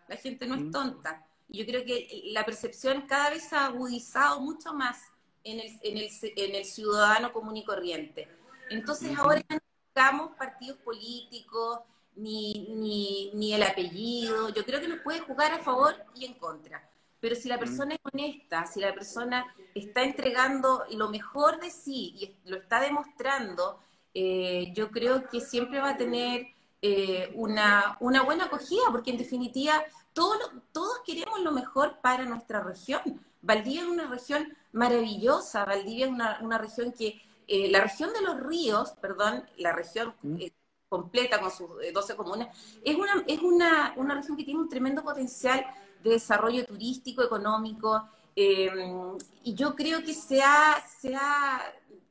la 0.08 0.18
gente 0.18 0.46
no 0.46 0.56
es 0.56 0.72
tonta. 0.72 1.26
Y 1.48 1.60
yo 1.60 1.66
creo 1.66 1.86
que 1.86 2.24
la 2.26 2.46
percepción 2.46 3.04
cada 3.08 3.30
vez 3.30 3.54
ha 3.54 3.68
agudizado 3.68 4.40
mucho 4.42 4.74
más 4.74 5.00
en 5.44 5.60
el, 5.60 5.80
en 5.84 5.98
el, 5.98 6.10
en 6.22 6.56
el 6.56 6.66
ciudadano 6.66 7.32
común 7.32 7.58
y 7.58 7.64
corriente. 7.64 8.28
Entonces 8.70 9.18
ahora 9.18 9.42
ya 9.48 9.56
no 9.56 9.62
buscamos 9.86 10.36
partidos 10.36 10.80
políticos, 10.80 11.80
ni, 12.16 12.68
ni, 12.70 13.32
ni, 13.34 13.54
el 13.54 13.64
apellido. 13.64 14.50
Yo 14.50 14.66
creo 14.66 14.80
que 14.80 14.88
nos 14.88 15.00
puede 15.00 15.20
jugar 15.20 15.52
a 15.52 15.60
favor 15.60 15.96
y 16.16 16.26
en 16.26 16.36
contra. 16.36 16.90
Pero 17.24 17.38
si 17.38 17.48
la 17.48 17.58
persona 17.58 17.96
es 17.96 18.02
honesta, 18.04 18.66
si 18.66 18.82
la 18.82 18.94
persona 18.94 19.46
está 19.74 20.04
entregando 20.04 20.84
lo 20.92 21.08
mejor 21.08 21.58
de 21.62 21.72
sí 21.72 22.14
y 22.18 22.50
lo 22.50 22.58
está 22.58 22.82
demostrando, 22.82 23.80
eh, 24.14 24.74
yo 24.76 24.92
creo 24.92 25.30
que 25.30 25.40
siempre 25.40 25.80
va 25.80 25.92
a 25.92 25.96
tener 25.96 26.48
eh, 26.82 27.32
una, 27.36 27.96
una, 28.02 28.24
buena 28.24 28.48
acogida, 28.48 28.82
porque 28.92 29.12
en 29.12 29.18
definitiva 29.18 29.82
todos, 30.12 30.38
todos 30.74 31.00
queremos 31.06 31.40
lo 31.40 31.54
mejor 31.54 32.02
para 32.02 32.26
nuestra 32.26 32.62
región. 32.62 33.02
Valdivia 33.42 33.84
es 33.84 33.88
una 33.88 34.10
región 34.10 34.58
maravillosa, 34.74 35.64
Valdivia 35.64 36.08
es 36.08 36.12
una, 36.12 36.58
región 36.58 36.92
que, 36.92 37.22
eh, 37.48 37.72
la 37.72 37.80
región 37.80 38.12
de 38.12 38.22
los 38.22 38.38
ríos, 38.42 38.96
perdón, 39.00 39.46
la 39.56 39.72
región 39.72 40.14
mm. 40.24 40.42
eh, 40.42 40.52
completa 40.94 41.40
con 41.40 41.50
sus 41.50 41.70
12 41.92 42.14
eh, 42.14 42.16
comunas, 42.16 42.50
es, 42.84 42.96
una, 42.96 43.24
es 43.26 43.40
una, 43.40 43.94
una, 43.96 44.14
región 44.14 44.38
que 44.38 44.44
tiene 44.44 44.60
un 44.60 44.70
tremendo 44.70 45.02
potencial 45.02 45.66
de 46.04 46.12
desarrollo 46.12 46.66
turístico, 46.66 47.24
económico, 47.24 48.04
em, 48.36 49.18
y 49.44 49.54
yo 49.54 49.76
creo 49.76 50.04
que 50.04 50.14
se 50.14 50.42
ha, 50.42 50.84
se 51.00 51.16
ha, 51.16 51.62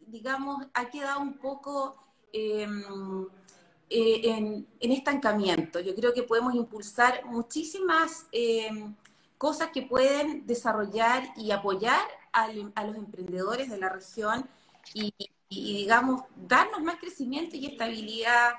digamos, 0.07 0.67
ha 0.75 0.89
quedado 0.89 1.21
un 1.21 1.35
poco 1.39 1.97
em, 2.33 3.27
en, 3.91 4.67
en, 4.81 4.93
estancamiento. 4.93 5.81
Yo 5.81 5.95
creo 5.95 6.15
que 6.15 6.23
podemos 6.23 6.55
impulsar 6.55 7.25
muchísimas 7.27 8.27
em, 8.33 8.95
cosas 9.37 9.71
que 9.71 9.83
pueden 9.83 10.47
desarrollar 10.47 11.25
y 11.37 11.51
apoyar 11.51 12.01
a, 12.33 12.49
los 12.49 12.97
emprendedores 12.97 13.69
de 13.69 13.79
la 13.79 13.89
región 13.89 14.49
y, 14.95 15.13
digamos, 15.51 16.23
darnos 16.37 16.81
más 16.81 16.97
crecimiento 16.97 17.57
y 17.57 17.67
estabilidad 17.67 18.53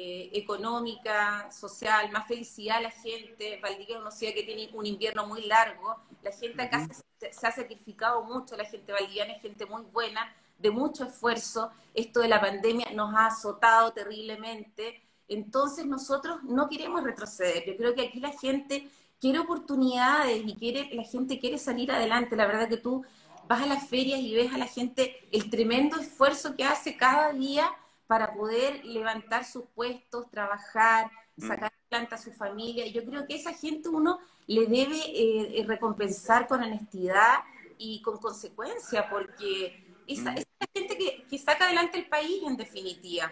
eh, 0.00 0.30
económica, 0.32 1.50
social, 1.50 2.12
más 2.12 2.28
felicidad 2.28 2.76
a 2.76 2.82
la 2.82 2.90
gente. 2.92 3.58
Valdivia 3.60 3.96
es 3.96 4.00
una 4.00 4.12
ciudad 4.12 4.32
que 4.32 4.44
tiene 4.44 4.70
un 4.72 4.86
invierno 4.86 5.26
muy 5.26 5.44
largo. 5.44 5.96
La 6.22 6.30
gente 6.30 6.62
acá 6.62 6.86
se, 7.18 7.32
se, 7.32 7.46
ha 7.48 7.50
sacrificado 7.50 8.22
mucho, 8.22 8.56
la 8.56 8.64
gente 8.64 8.92
valdiviana 8.92 9.32
es 9.32 9.42
gente 9.42 9.66
muy 9.66 9.82
buena, 9.92 10.32
de 10.56 10.70
mucho 10.70 11.02
esfuerzo. 11.02 11.72
Esto 11.94 12.20
de 12.20 12.28
la 12.28 12.40
pandemia 12.40 12.92
nos 12.94 13.12
ha 13.12 13.26
azotado 13.26 13.92
terriblemente. 13.92 15.02
Entonces 15.26 15.84
nosotros 15.84 16.44
no 16.44 16.68
queremos 16.68 17.02
retroceder. 17.02 17.64
Yo 17.66 17.76
creo 17.76 17.96
que 17.96 18.02
aquí 18.02 18.20
la 18.20 18.30
gente 18.38 18.88
quiere 19.20 19.40
oportunidades 19.40 20.44
y 20.46 20.54
quiere, 20.54 20.94
la 20.94 21.02
gente 21.02 21.40
quiere 21.40 21.58
salir 21.58 21.90
adelante. 21.90 22.36
La 22.36 22.46
verdad 22.46 22.68
que 22.68 22.76
tú 22.76 23.04
vas 23.48 23.62
a 23.62 23.66
las 23.66 23.88
ferias 23.88 24.20
y 24.20 24.32
ves 24.32 24.52
a 24.52 24.58
la 24.58 24.66
gente 24.66 25.28
el 25.32 25.50
tremendo 25.50 25.98
esfuerzo 25.98 26.54
que 26.54 26.62
hace 26.62 26.96
cada 26.96 27.32
día 27.32 27.68
para 28.08 28.34
poder 28.34 28.84
levantar 28.84 29.44
sus 29.44 29.66
puestos, 29.74 30.28
trabajar, 30.30 31.10
mm. 31.36 31.46
sacar 31.46 31.72
planta 31.88 32.16
a 32.16 32.18
su 32.18 32.32
familia. 32.32 32.86
Yo 32.86 33.04
creo 33.04 33.26
que 33.26 33.36
esa 33.36 33.52
gente 33.52 33.88
uno 33.88 34.18
le 34.46 34.66
debe 34.66 34.98
eh, 35.14 35.64
recompensar 35.66 36.48
con 36.48 36.62
honestidad 36.62 37.44
y 37.76 38.02
con 38.02 38.18
consecuencia, 38.18 39.08
porque 39.08 39.84
esa, 40.06 40.32
mm. 40.32 40.38
es 40.38 40.46
la 40.58 40.66
gente 40.74 40.98
que, 40.98 41.24
que 41.28 41.38
saca 41.38 41.66
adelante 41.66 41.98
el 41.98 42.08
país 42.08 42.42
en 42.44 42.56
definitiva. 42.56 43.30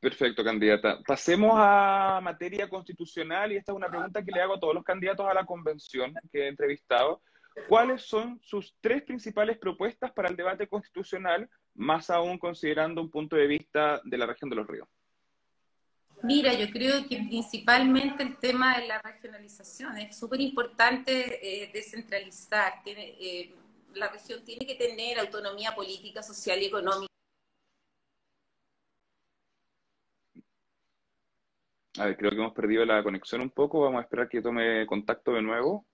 Perfecto, 0.00 0.42
candidata. 0.42 1.00
Pasemos 1.06 1.52
a 1.56 2.20
materia 2.22 2.68
constitucional 2.68 3.52
y 3.52 3.56
esta 3.56 3.72
es 3.72 3.76
una 3.76 3.90
pregunta 3.90 4.24
que 4.24 4.30
le 4.30 4.40
hago 4.40 4.54
a 4.54 4.60
todos 4.60 4.74
los 4.74 4.84
candidatos 4.84 5.26
a 5.28 5.34
la 5.34 5.44
convención 5.44 6.14
que 6.32 6.44
he 6.44 6.48
entrevistado. 6.48 7.20
¿Cuáles 7.66 8.02
son 8.02 8.38
sus 8.40 8.76
tres 8.80 9.02
principales 9.02 9.58
propuestas 9.58 10.12
para 10.12 10.28
el 10.28 10.36
debate 10.36 10.68
constitucional, 10.68 11.50
más 11.78 12.10
aún 12.10 12.38
considerando 12.38 13.00
un 13.00 13.10
punto 13.10 13.36
de 13.36 13.46
vista 13.46 14.00
de 14.04 14.18
la 14.18 14.26
región 14.26 14.50
de 14.50 14.56
los 14.56 14.66
ríos? 14.66 14.88
Mira, 16.22 16.52
yo 16.52 16.68
creo 16.70 17.06
que 17.08 17.16
principalmente 17.16 18.24
el 18.24 18.36
tema 18.38 18.78
de 18.78 18.88
la 18.88 19.00
regionalización 19.00 19.96
es 19.98 20.18
súper 20.18 20.40
importante 20.40 21.38
eh, 21.40 21.70
descentralizar. 21.72 22.82
Tiene, 22.82 23.14
eh, 23.20 23.54
la 23.94 24.08
región 24.08 24.44
tiene 24.44 24.66
que 24.66 24.74
tener 24.74 25.20
autonomía 25.20 25.74
política, 25.74 26.22
social 26.22 26.60
y 26.60 26.66
económica 26.66 27.08
A 31.98 32.06
ver, 32.06 32.16
creo 32.16 32.30
que 32.30 32.36
hemos 32.36 32.52
perdido 32.52 32.84
la 32.84 33.02
conexión 33.02 33.40
un 33.40 33.50
poco. 33.50 33.80
Vamos 33.80 33.98
a 33.98 34.02
esperar 34.02 34.28
que 34.28 34.40
tome 34.40 34.86
contacto 34.86 35.32
de 35.32 35.42
nuevo. 35.42 35.84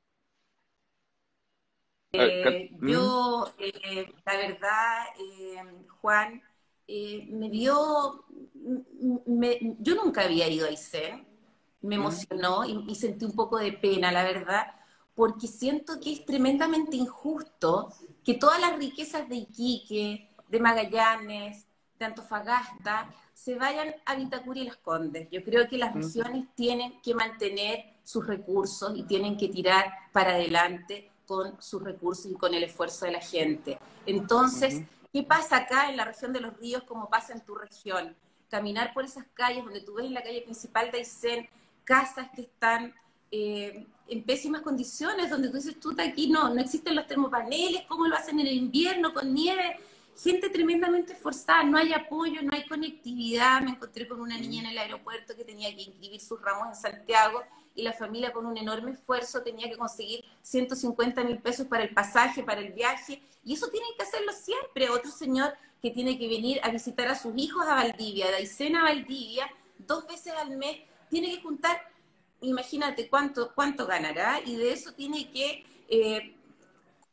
Eh, 2.15 2.71
yo, 2.81 3.53
eh, 3.59 4.13
la 4.25 4.37
verdad, 4.37 5.05
eh, 5.19 5.63
Juan, 6.01 6.43
me 6.87 7.51
dio, 7.51 8.25
yo 9.79 9.95
nunca 9.97 10.23
había 10.23 10.49
ido 10.49 10.67
a 10.67 10.71
ICE, 10.71 11.25
me 11.81 11.97
emocionó 11.97 12.65
y, 12.65 12.85
y, 12.89 12.95
sentí 12.95 13.25
un 13.25 13.35
poco 13.35 13.59
de 13.59 13.73
pena, 13.73 14.13
la 14.13 14.23
verdad, 14.25 14.75
porque 15.15 15.47
siento 15.47 16.01
que 16.01 16.13
es 16.13 16.25
tremendamente 16.25 16.97
injusto 16.97 17.93
que 18.25 18.35
todas 18.35 18.61
las 18.61 18.79
riquezas 18.79 19.29
de 19.29 19.37
Iquique, 19.37 20.31
de 20.49 20.61
Magallanes, 20.61 21.67
de 21.99 22.05
Antofagasta, 22.05 23.15
se 23.33 23.57
vayan 23.57 23.95
a 24.07 24.15
Vitacura 24.15 24.61
y 24.61 24.65
Las 24.65 24.77
Condes. 24.77 25.29
Yo 25.31 25.45
creo 25.45 25.69
que 25.69 25.77
las 25.77 25.95
regiones 25.95 26.47
tienen 26.55 27.01
que 27.03 27.15
mantener 27.15 27.95
sus 28.03 28.27
recursos 28.27 28.97
y 28.97 29.03
tienen 29.03 29.37
que 29.37 29.49
tirar 29.49 29.87
para 30.13 30.35
adelante 30.35 31.11
con 31.27 31.61
sus 31.63 31.83
recursos 31.83 32.31
y 32.31 32.35
con 32.35 32.55
el 32.55 32.65
esfuerzo 32.65 33.07
de 33.07 33.13
la 33.13 33.21
gente. 33.21 33.79
Entonces, 34.07 34.83
¿qué 35.13 35.23
pasa 35.23 35.59
acá 35.59 35.91
en 35.91 35.97
la 35.97 36.05
región 36.05 36.33
de 36.33 36.41
los 36.41 36.57
ríos 36.59 36.83
como 36.85 37.09
pasa 37.09 37.33
en 37.33 37.41
tu 37.41 37.55
región? 37.55 38.17
Caminar 38.49 38.93
por 38.95 39.05
esas 39.05 39.27
calles 39.35 39.65
donde 39.65 39.81
tú 39.81 39.95
ves 39.95 40.07
en 40.07 40.15
la 40.15 40.23
calle 40.23 40.43
principal 40.43 40.91
de 40.91 40.99
Aysén 40.99 41.49
casas 41.85 42.29
que 42.35 42.43
están 42.43 42.95
eh, 43.31 43.87
en 44.09 44.23
pésimas 44.23 44.63
condiciones, 44.63 45.31
donde 45.31 45.49
tú 45.49 45.57
dices, 45.57 45.79
tú 45.81 45.95
aquí 45.99 46.29
no, 46.29 46.53
no 46.53 46.61
existen 46.61 46.95
los 46.95 47.07
termopaneles, 47.07 47.83
¿cómo 47.89 48.07
lo 48.07 48.17
hacen 48.17 48.39
en 48.41 48.47
el 48.47 48.55
invierno 48.55 49.13
con 49.13 49.33
nieve? 49.33 49.79
Gente 50.17 50.49
tremendamente 50.49 51.13
esforzada, 51.13 51.65
no 51.65 51.77
hay 51.77 51.93
apoyo, 51.93 52.41
no 52.43 52.53
hay 52.53 52.67
conectividad. 52.67 53.61
Me 53.63 53.73
encontré 53.73 54.07
con 54.07 54.21
una 54.21 54.39
niña 54.39 54.63
en 54.63 54.67
el 54.69 54.79
aeropuerto 54.79 55.35
que 55.37 55.45
tenía 55.45 55.75
que 55.75 55.83
inscribir 55.83 56.21
sus 56.21 56.41
ramos 56.41 56.69
en 56.69 56.75
Santiago 56.77 57.43
y 57.75 57.83
la 57.83 57.93
familia 57.93 58.33
con 58.33 58.47
un 58.47 58.57
enorme 58.57 58.93
esfuerzo 58.93 59.43
tenía 59.43 59.69
que 59.69 59.77
conseguir 59.77 60.25
150 60.43 61.25
mil 61.25 61.39
pesos 61.39 61.67
para 61.67 61.83
el 61.83 61.93
pasaje, 61.93 62.45
para 62.45 62.61
el 62.61 62.73
viaje, 62.73 63.21
y 63.45 63.55
eso 63.55 63.69
tienen 63.69 63.91
que 63.97 64.05
hacerlo 64.05 64.33
siempre. 64.33 64.89
Otro 64.89 65.11
señor 65.11 65.53
que 65.83 65.91
tiene 65.91 66.17
que 66.17 66.29
venir 66.29 66.61
a 66.63 66.71
visitar 66.71 67.09
a 67.09 67.15
sus 67.17 67.33
hijos 67.37 67.67
a 67.67 67.75
Valdivia, 67.75 68.29
de 68.29 68.37
Aysén 68.37 68.75
Valdivia, 68.75 69.51
dos 69.79 70.07
veces 70.07 70.33
al 70.35 70.57
mes, 70.57 70.79
tiene 71.11 71.35
que 71.35 71.43
juntar 71.43 71.95
imagínate 72.45 73.09
cuánto, 73.09 73.53
cuánto 73.55 73.87
ganará 73.87 74.41
y 74.45 74.57
de 74.57 74.73
eso 74.73 74.93
tiene 74.93 75.31
que 75.31 75.65
eh, 75.89 76.35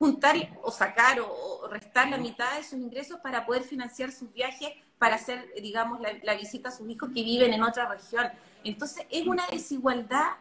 juntar 0.01 0.35
o 0.63 0.71
sacar 0.71 1.19
o, 1.19 1.67
restar 1.69 2.09
la 2.09 2.17
mitad 2.17 2.57
de 2.57 2.63
sus 2.63 2.79
ingresos 2.79 3.19
para 3.19 3.45
poder 3.45 3.61
financiar 3.61 4.11
sus 4.11 4.33
viajes, 4.33 4.69
para 4.97 5.13
hacer, 5.13 5.53
digamos, 5.61 5.99
la, 6.23 6.33
visita 6.33 6.69
a 6.69 6.71
sus 6.71 6.89
hijos 6.89 7.09
que 7.13 7.23
viven 7.23 7.53
en 7.53 7.61
otra 7.61 7.87
región. 7.87 8.25
Entonces 8.63 9.05
es 9.11 9.27
una 9.27 9.45
desigualdad 9.45 10.31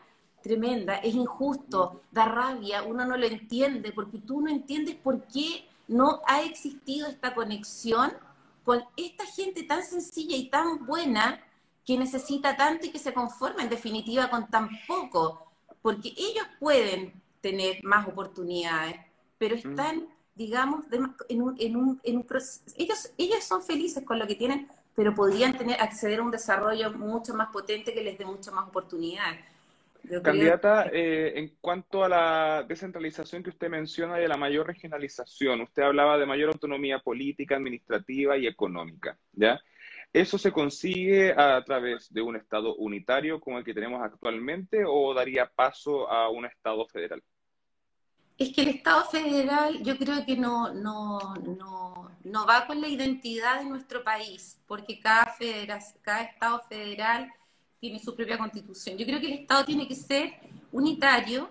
tremenda, 0.43 0.95
es 0.95 1.15
injusto, 1.15 2.01
da 2.11 2.25
rabia, 2.25 2.83
uno 2.85 3.05
no 3.05 3.19
lo 3.19 3.27
entiende, 3.27 3.93
porque 3.93 4.17
tú 4.17 4.41
no 4.41 4.51
entiendes 4.51 4.95
por 4.95 5.27
qué 5.27 5.69
no 5.89 6.23
ha 6.27 6.41
existido 6.41 7.09
esta 7.09 7.35
conexión 7.35 8.15
con 8.65 8.83
esta 8.97 9.27
gente 9.27 9.65
tan 9.65 9.85
sencilla 9.85 10.37
y 10.37 10.49
tan 10.49 10.87
buena 10.87 11.39
que 11.85 11.99
necesita 11.99 12.57
tanto 12.57 12.87
y 12.87 12.91
que 12.91 12.99
se 12.99 13.13
conforma 13.13 13.63
en 13.63 13.69
definitiva 13.69 14.31
con 14.31 14.49
tan 14.49 14.71
poco, 14.89 15.53
porque 15.83 16.15
ellos 16.17 16.47
pueden 16.59 17.13
tener 17.43 17.85
más 17.85 18.09
oportunidades, 18.09 19.10
pero 19.41 19.57
mm. 19.57 19.59
están, 19.59 20.07
digamos, 20.35 20.85
en 20.93 21.03
un, 21.43 21.57
en 21.59 21.77
un, 21.77 22.01
en 22.05 22.17
un 22.19 22.25
proceso, 22.25 22.63
ellos, 22.77 23.11
ellos 23.17 23.43
son 23.43 23.63
felices 23.63 24.05
con 24.05 24.19
lo 24.19 24.27
que 24.27 24.35
tienen, 24.35 24.69
pero 24.95 25.15
podrían 25.15 25.57
tener, 25.57 25.81
acceder 25.81 26.21
a 26.21 26.23
un 26.23 26.31
desarrollo 26.31 26.93
mucho 26.93 27.33
más 27.33 27.49
potente 27.49 27.95
que 27.95 28.03
les 28.03 28.19
dé 28.19 28.27
muchas 28.27 28.53
más 28.53 28.69
oportunidades. 28.69 29.41
Candidata, 30.23 30.89
eh, 30.93 31.39
en 31.39 31.57
cuanto 31.61 32.05
a 32.05 32.09
la 32.09 32.65
descentralización 32.67 33.43
que 33.43 33.51
usted 33.51 33.69
menciona 33.69 34.21
y 34.21 34.25
a 34.25 34.29
la 34.29 34.37
mayor 34.37 34.67
regionalización, 34.67 35.63
usted 35.63 35.83
hablaba 35.83 36.19
de 36.19 36.27
mayor 36.27 36.51
autonomía 36.51 36.99
política, 36.99 37.57
administrativa 37.57 38.37
y 38.37 38.47
económica, 38.47 39.19
¿ya? 39.33 39.59
¿Eso 40.13 40.37
se 40.37 40.53
consigue 40.53 41.33
a 41.33 41.63
través 41.65 42.13
de 42.13 42.21
un 42.21 42.37
Estado 42.37 42.75
unitario 42.77 43.41
como 43.41 43.59
el 43.59 43.65
que 43.65 43.75
tenemos 43.75 44.03
actualmente 44.03 44.83
o 44.87 45.15
daría 45.15 45.47
paso 45.47 46.11
a 46.11 46.29
un 46.29 46.45
Estado 46.45 46.85
federal? 46.87 47.23
Es 48.41 48.55
que 48.55 48.63
el 48.63 48.69
Estado 48.69 49.05
federal 49.05 49.83
yo 49.83 49.99
creo 49.99 50.25
que 50.25 50.35
no, 50.35 50.73
no, 50.73 51.35
no, 51.45 52.11
no 52.25 52.47
va 52.47 52.67
con 52.67 52.81
la 52.81 52.89
identidad 52.89 53.61
de 53.61 53.67
nuestro 53.67 54.03
país, 54.03 54.59
porque 54.67 54.99
cada, 54.99 55.37
cada 56.01 56.23
Estado 56.23 56.63
federal 56.67 57.31
tiene 57.81 57.99
su 57.99 58.17
propia 58.17 58.39
constitución. 58.39 58.97
Yo 58.97 59.05
creo 59.05 59.21
que 59.21 59.27
el 59.27 59.41
Estado 59.41 59.67
tiene 59.67 59.87
que 59.87 59.95
ser 59.95 60.33
unitario 60.73 61.51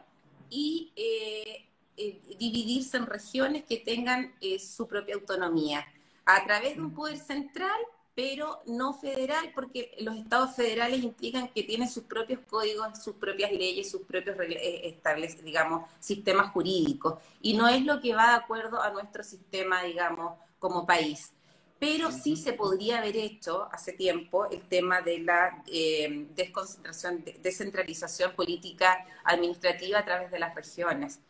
y 0.50 0.92
eh, 0.96 1.68
eh, 1.96 2.22
dividirse 2.40 2.98
en 2.98 3.06
regiones 3.06 3.66
que 3.66 3.78
tengan 3.78 4.34
eh, 4.42 4.58
su 4.58 4.88
propia 4.88 5.14
autonomía, 5.14 5.86
a 6.26 6.44
través 6.44 6.76
de 6.76 6.82
un 6.82 6.96
poder 6.96 7.20
central 7.20 7.80
pero 8.20 8.60
no 8.66 8.94
federal, 8.94 9.50
porque 9.56 9.96
los 10.00 10.18
estados 10.18 10.54
federales 10.54 11.02
implican 11.02 11.48
que 11.48 11.64
tienen 11.64 11.88
sus 11.88 12.04
propios 12.04 12.42
códigos, 12.50 13.02
sus 13.02 13.16
propias 13.16 13.50
leyes, 13.50 13.90
sus 13.90 14.02
propios 14.02 14.38
eh, 14.42 14.82
establece, 14.90 15.42
digamos, 15.42 15.90
sistemas 16.02 16.52
jurídicos, 16.52 17.14
y 17.42 17.54
no 17.54 17.70
es 17.70 17.82
lo 17.86 18.02
que 18.02 18.14
va 18.14 18.32
de 18.32 18.36
acuerdo 18.36 18.82
a 18.82 18.92
nuestro 18.92 19.24
sistema, 19.24 19.84
digamos, 19.84 20.38
como 20.60 20.86
país. 20.86 21.32
Pero 21.80 22.12
sí 22.12 22.36
se 22.36 22.52
podría 22.52 22.98
haber 22.98 23.16
hecho 23.16 23.70
hace 23.72 23.94
tiempo 23.94 24.50
el 24.50 24.64
tema 24.68 25.00
de 25.00 25.20
la 25.20 25.64
eh, 25.72 26.28
desconcentración, 26.36 27.24
descentralización 27.42 28.34
política 28.34 29.06
administrativa 29.24 30.00
a 30.00 30.04
través 30.04 30.30
de 30.30 30.40
las 30.40 30.54
regiones. 30.54 31.22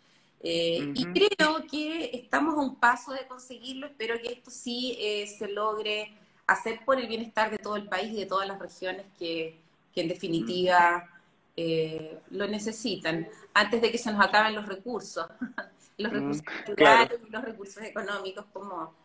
Eh, 0.42 0.92
y 0.96 1.06
creo 1.06 1.68
que 1.70 2.10
estamos 2.16 2.56
a 2.56 2.62
un 2.62 2.78
paso 2.78 3.12
de 3.12 3.28
conseguirlo, 3.28 3.86
espero 3.86 4.20
que 4.20 4.32
esto 4.32 4.50
sí 4.50 4.98
se 5.38 5.50
logre 5.50 6.18
hacer 6.50 6.80
por 6.86 7.00
el 7.00 7.08
bienestar 7.08 7.52
de 7.52 7.58
todo 7.58 7.76
el 7.76 7.88
país 7.88 8.12
y 8.12 8.20
de 8.20 8.26
todas 8.26 8.48
las 8.48 8.60
regiones 8.60 9.06
que, 9.18 9.60
en 9.96 10.08
definitiva 10.08 11.10
eh, 11.58 12.20
lo 12.32 12.48
necesitan, 12.48 13.28
antes 13.54 13.82
de 13.82 13.92
que 13.92 13.98
se 13.98 14.12
nos 14.14 14.26
acaben 14.26 14.56
los 14.56 14.66
recursos, 14.66 15.28
los 15.98 16.14
recursos 16.14 16.44
naturales 16.46 17.20
y 17.28 17.30
los 17.30 17.44
recursos 17.44 17.84
económicos 17.84 18.46
como... 18.54 18.96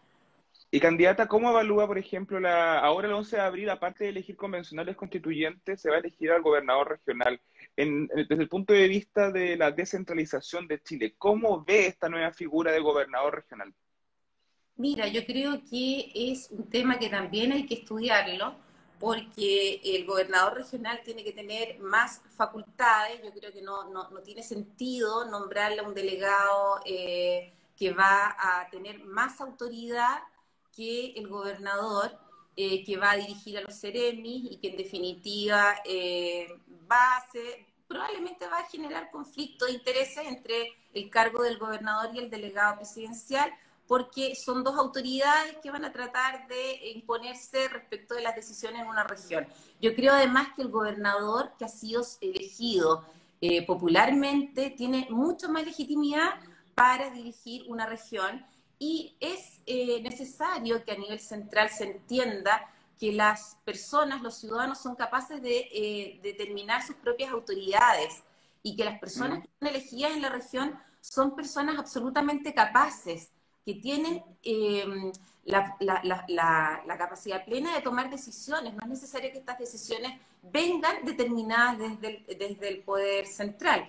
Y 0.70 0.78
candidata, 0.78 1.26
¿cómo 1.26 1.50
evalúa, 1.50 1.87
por 1.88 1.98
ejemplo, 1.98 2.38
la 2.38 2.78
ahora 2.78 3.09
el 3.09 3.14
11 3.14 3.37
de 3.37 3.42
abril, 3.42 3.70
aparte 3.70 4.04
de 4.04 4.11
elegir 4.11 4.37
convencionales 4.37 4.96
constituyentes, 4.96 5.80
se 5.80 5.90
va 5.90 5.96
a 5.96 5.98
elegir 5.98 6.30
al 6.30 6.42
gobernador 6.42 6.90
regional? 6.90 7.40
desde 7.76 8.42
el 8.42 8.48
punto 8.48 8.72
de 8.72 8.87
vista 8.87 9.33
de 9.33 9.57
la 9.57 9.72
descentralización 9.72 10.68
de 10.68 10.80
Chile, 10.80 11.14
¿cómo 11.18 11.64
ve 11.64 11.88
esta 11.88 12.09
nueva 12.09 12.33
figura 12.33 12.70
de 12.70 12.78
gobernador 12.78 13.35
regional? 13.35 13.74
Mira, 14.76 15.06
yo 15.06 15.24
creo 15.24 15.62
que 15.70 16.10
es 16.14 16.50
un 16.50 16.68
tema 16.68 16.98
que 16.98 17.08
también 17.08 17.52
hay 17.52 17.64
que 17.64 17.74
estudiarlo 17.74 18.56
porque 18.98 19.80
el 19.84 20.04
gobernador 20.04 20.54
regional 20.54 21.00
tiene 21.04 21.22
que 21.22 21.32
tener 21.32 21.78
más 21.78 22.22
facultades. 22.37 23.20
Yo 23.22 23.32
creo 23.32 23.52
que 23.52 23.62
no, 23.62 23.84
no, 23.90 24.08
tiene 24.22 24.42
sentido 24.42 25.26
nombrarle 25.26 25.80
a 25.80 25.84
un 25.84 25.94
delegado 25.94 26.80
eh, 26.87 27.52
que 27.76 27.92
va 27.92 28.34
a 28.38 28.68
tener 28.70 29.04
más 29.04 29.40
autoridad 29.40 30.22
que 30.74 31.12
el 31.12 31.28
gobernador, 31.28 32.18
eh, 32.56 32.84
que 32.84 32.96
va 32.96 33.12
a 33.12 33.16
dirigir 33.16 33.58
a 33.58 33.60
los 33.60 33.74
seremis 33.74 34.50
y 34.50 34.56
que 34.56 34.70
en 34.70 34.76
definitiva 34.76 35.76
eh, 35.84 36.48
va 36.90 37.16
a 37.16 37.30
ser, 37.30 37.64
probablemente 37.87 38.48
va 38.48 38.58
a 38.58 38.68
generar 38.68 39.10
conflicto 39.10 39.66
de 39.66 39.72
intereses 39.72 40.26
entre 40.26 40.72
el 40.94 41.10
cargo 41.10 41.42
del 41.44 41.58
gobernador 41.58 42.14
y 42.14 42.18
el 42.18 42.30
delegado 42.30 42.76
presidencial 42.76 43.52
porque 43.86 44.34
son 44.34 44.64
dos 44.64 44.76
autoridades 44.76 45.56
que 45.62 45.70
van 45.70 45.84
a 45.84 45.92
tratar 45.92 46.48
de 46.48 46.92
imponerse 46.94 47.68
respecto 47.68 48.14
de 48.14 48.22
las 48.22 48.34
decisiones 48.34 48.82
en 48.82 48.88
una 48.88 49.04
región. 49.04 49.46
Yo 49.80 49.94
creo 49.94 50.12
además 50.12 50.48
que 50.56 50.62
el 50.62 50.68
gobernador 50.68 51.52
que 51.58 51.66
ha 51.66 51.68
sido 51.68 52.02
elegido 52.20 53.04
eh, 53.40 53.66
popularmente 53.66 54.70
tiene 54.70 55.06
mucho 55.10 55.50
más 55.50 55.64
legitimidad 55.64 56.40
para 56.74 57.10
dirigir 57.10 57.64
una 57.68 57.86
región 57.86 58.44
y 58.78 59.16
es 59.20 59.60
eh, 59.66 60.00
necesario 60.02 60.82
que 60.84 60.92
a 60.92 60.96
nivel 60.96 61.20
central 61.20 61.68
se 61.70 61.84
entienda 61.84 62.70
que 62.98 63.12
las 63.12 63.58
personas, 63.64 64.22
los 64.22 64.36
ciudadanos, 64.36 64.78
son 64.78 64.94
capaces 64.94 65.42
de 65.42 65.68
eh, 65.72 66.20
determinar 66.22 66.82
sus 66.82 66.96
propias 66.96 67.32
autoridades 67.32 68.22
y 68.62 68.76
que 68.76 68.84
las 68.84 68.98
personas 68.98 69.42
que 69.42 69.50
son 69.58 69.68
elegidas 69.68 70.12
en 70.12 70.22
la 70.22 70.30
región 70.30 70.78
son 71.00 71.36
personas 71.36 71.78
absolutamente 71.78 72.54
capaces 72.54 73.30
que 73.64 73.74
tienen 73.74 74.22
em, 74.42 75.11
la, 75.44 76.96
capacidad 76.98 77.44
plena 77.44 77.74
de 77.74 77.83
tomar 77.83 78.11
decisiones. 78.11 78.74
No 78.74 78.81
es 78.83 78.88
necesario 78.88 79.33
que 79.33 79.38
estas 79.38 79.59
decisiones 79.59 80.12
vengan 80.42 81.05
determinadas 81.05 81.79
desde 81.79 82.68
el, 82.68 82.79
poder 82.81 83.27
central. 83.27 83.88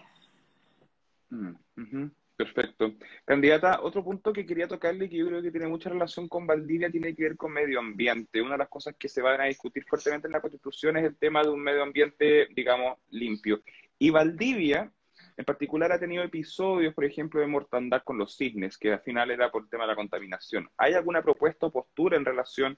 Mm, 1.30 2.08
perfecto. 2.38 2.94
Candidata, 3.26 3.82
otro 3.82 4.04
punto 4.04 4.32
que 4.32 4.46
quería 4.46 4.68
tocarle, 4.68 5.10
que 5.10 5.18
yo 5.18 5.28
creo 5.28 5.42
que 5.42 5.52
tiene 5.52 5.68
mucha 5.68 5.90
relación 5.90 6.30
con 6.30 6.48
Valdivia, 6.48 6.90
tiene 6.90 7.14
que 7.14 7.24
ver 7.24 7.36
con 7.36 7.52
medio 7.52 7.80
ambiente. 7.80 8.42
Una 8.42 8.54
de 8.54 8.60
las 8.60 8.70
cosas 8.70 8.96
que 8.98 9.10
se 9.10 9.22
van 9.22 9.42
a 9.42 9.46
discutir 9.46 9.84
fuertemente 9.86 10.28
en 10.28 10.34
la 10.34 10.42
Constitución 10.42 10.98
es 10.98 11.04
el 11.04 11.18
tema 11.18 11.44
de 11.44 11.50
un 11.50 11.62
medio 11.62 11.84
ambiente, 11.84 12.48
digamos, 12.56 12.98
limpio. 13.10 13.62
Y 14.00 14.10
Valdivia 14.10 14.92
en 15.38 15.46
particular 15.46 15.92
ha 15.92 16.00
tenido 16.00 16.24
episodios, 16.24 16.94
por 16.94 17.06
ejemplo, 17.06 17.42
de 17.42 17.48
mortandad 17.48 18.04
con 18.04 18.18
los 18.18 18.36
cisnes, 18.38 18.78
que 18.78 18.94
al 18.94 19.02
final 19.02 19.32
era 19.32 19.52
por 19.52 19.64
el 19.64 19.70
tema 19.70 19.84
de 19.84 19.90
la 19.90 19.96
contaminación. 19.96 20.70
¿Hay 20.78 20.94
alguna 20.94 21.22
propuesta 21.22 21.66
o 21.68 21.72
postura 21.72 22.18
en 22.18 22.26
relación 22.26 22.78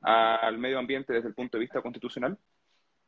al 0.00 0.58
medio 0.58 0.78
ambiente 0.78 1.12
desde 1.12 1.28
el 1.28 1.34
punto 1.34 1.58
de 1.58 1.62
vista 1.62 1.82
constitucional? 1.82 2.38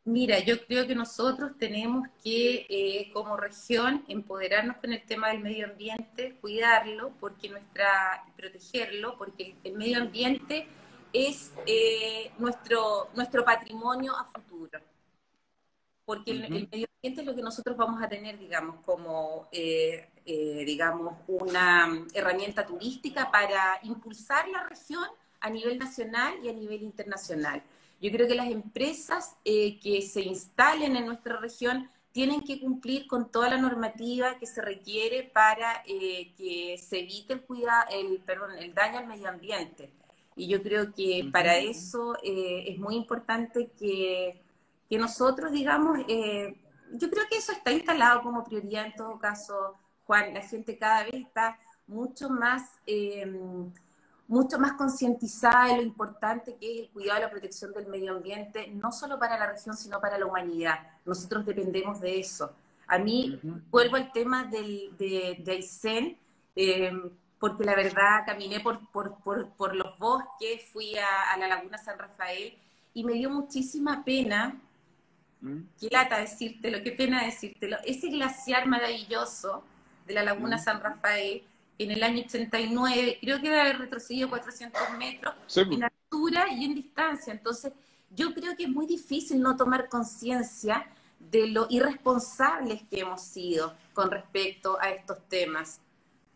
Mira, 0.05 0.39
yo 0.39 0.65
creo 0.67 0.87
que 0.87 0.95
nosotros 0.95 1.59
tenemos 1.59 2.09
que, 2.25 2.67
eh, 2.69 3.11
como 3.13 3.37
región, 3.37 4.05
empoderarnos 4.09 4.79
con 4.79 4.93
el 4.93 5.05
tema 5.05 5.29
del 5.29 5.41
medio 5.41 5.67
ambiente, 5.67 6.39
cuidarlo, 6.41 7.13
porque 7.21 7.51
nuestra, 7.51 8.25
protegerlo, 8.37 9.19
porque 9.19 9.55
el 9.65 9.75
medio 9.75 9.99
ambiente 9.99 10.67
es 11.13 11.53
eh, 11.67 12.31
nuestro, 12.39 13.09
nuestro 13.15 13.45
patrimonio 13.45 14.17
a 14.17 14.25
futuro. 14.25 14.81
Porque 16.09 16.31
el, 16.31 16.49
medio 16.49 16.87
ambiente 16.97 17.21
es 17.21 17.27
lo 17.27 17.35
que 17.35 17.43
nosotros 17.43 17.77
vamos 17.77 18.03
a 18.03 18.09
tener, 18.09 18.39
digamos, 18.39 18.77
como, 18.83 19.47
eh, 19.53 20.09
eh, 20.25 20.63
digamos, 20.65 21.19
una 21.27 22.03
herramienta 22.15 22.65
turística 22.65 23.31
para 23.31 23.79
impulsar 23.83 24.49
la 24.49 24.67
región 24.67 25.05
a 25.39 25.51
nivel 25.51 25.79
nacional 25.79 26.33
y 26.43 26.49
a 26.49 26.55
nivel 26.55 26.83
internacional. 26.83 27.63
Yo 28.01 28.11
creo 28.11 28.27
que 28.27 28.35
las 28.35 28.51
empresas 28.51 29.37
eh, 29.45 29.79
que 29.81 30.01
se 30.01 30.23
instalen 30.23 30.97
en 30.97 31.05
nuestra 31.05 31.37
región 31.37 31.91
tienen 32.13 32.41
que 32.41 32.59
cumplir 32.59 33.07
con 33.07 33.31
toda 33.31 33.51
la 33.51 33.59
normativa 33.59 34.39
que 34.39 34.47
se 34.47 34.63
requiere 34.63 35.25
para 35.25 35.83
que 35.83 36.81
se 36.83 37.01
evite 37.01 37.35
el, 37.35 37.43
el, 37.91 38.19
perdón, 38.21 38.53
el 38.57 38.73
daño 38.73 39.01
al 39.01 39.07
medio 39.07 39.29
ambiente. 39.29 39.91
Y 40.37 40.49
yo 40.49 40.63
creo 40.63 40.95
que 40.95 41.29
para 41.31 41.59
eso 41.59 42.17
es 42.23 42.79
muy 42.79 42.97
importante 42.97 43.73
que 43.79 44.48
que 44.89 44.99
nosotros, 44.99 45.53
digamos, 45.53 45.99
eh, 46.09 46.57
yo 46.93 47.11
creo 47.11 47.25
que 47.31 47.37
eso 47.37 47.53
está 47.53 47.73
instalado 47.73 48.23
como 48.23 48.45
prioridad 48.45 48.87
en 48.87 48.95
todo 48.95 49.19
caso, 49.19 49.75
Juan. 50.07 50.33
La 50.33 50.41
gente 50.41 50.79
cada 50.79 51.05
vez 51.05 51.15
está 51.15 51.59
mucho 51.87 52.31
más, 52.31 52.63
eh, 52.87 53.31
mucho 54.27 54.59
más 54.59 54.73
concientizada 54.73 55.69
de 55.69 55.77
lo 55.77 55.83
importante 55.83 56.57
que 56.57 56.73
es 56.73 56.85
el 56.85 56.91
cuidado 56.91 57.19
y 57.19 57.23
la 57.23 57.31
protección 57.31 57.73
del 57.73 57.87
medio 57.87 58.13
ambiente, 58.13 58.69
no 58.69 58.93
solo 58.93 59.19
para 59.19 59.39
la 59.39 59.53
región, 59.53 59.77
sino 59.77 60.01
para 60.01 60.19
la 60.19 60.27
humanidad. 60.27 60.79
Nosotros 61.05 61.45
dependemos 61.45 62.01
de 62.01 62.21
eso. 62.21 62.53
A 62.87 62.99
mí, 62.99 63.39
vuelvo 63.71 63.97
al 63.97 64.11
tema 64.13 64.45
del, 64.45 64.97
de, 64.97 65.37
de 65.45 65.53
Aysén, 65.53 66.17
eh, 66.57 66.93
porque 67.39 67.65
la 67.65 67.77
verdad 67.77 68.25
caminé 68.27 68.61
por, 68.61 68.91
por, 68.91 69.19
por, 69.23 69.51
por 69.51 69.77
los 69.77 69.99
bosques, 69.99 70.63
fui 70.73 70.97
a, 70.97 71.33
a 71.33 71.37
la 71.37 71.49
Laguna 71.49 71.77
San 71.77 71.99
Rafael 71.99 72.57
y 72.95 73.05
me 73.05 73.13
dio 73.13 73.31
muchísima 73.31 74.03
pena 74.05 74.59
¿Mm? 75.41 75.61
Qué 75.81 75.89
lata 75.91 76.19
decírtelo, 76.19 76.83
qué 76.83 76.93
pena 76.93 77.25
decírtelo. 77.25 77.77
Ese 77.85 78.09
glaciar 78.09 78.67
maravilloso 78.67 79.65
de 80.07 80.15
la 80.15 80.23
Laguna 80.23 80.57
¿Mm? 80.57 80.61
San 80.61 80.81
Rafael, 80.81 81.43
en 81.79 81.91
el 81.93 82.03
año 82.03 82.25
89, 82.27 83.19
creo 83.21 83.37
que 83.37 83.43
debe 83.45 83.61
haber 83.61 83.79
retrocedido 83.79 84.29
400 84.29 84.81
metros 84.99 85.35
en 85.57 85.85
altura 85.85 86.53
y 86.53 86.65
en 86.65 86.75
distancia. 86.75 87.33
Entonces, 87.33 87.73
yo 88.11 88.35
creo 88.35 88.57
que 88.57 88.65
es 88.65 88.69
muy 88.69 88.87
difícil 88.87 89.41
no 89.41 89.57
tomar 89.57 89.89
conciencia 89.89 90.89
de 91.19 91.47
lo 91.49 91.67
irresponsables 91.71 92.83
que 92.89 93.01
hemos 93.01 93.23
sido 93.23 93.75
con 93.93 94.11
respecto 94.11 94.79
a 94.81 94.91
estos 94.91 95.19
temas. 95.29 95.81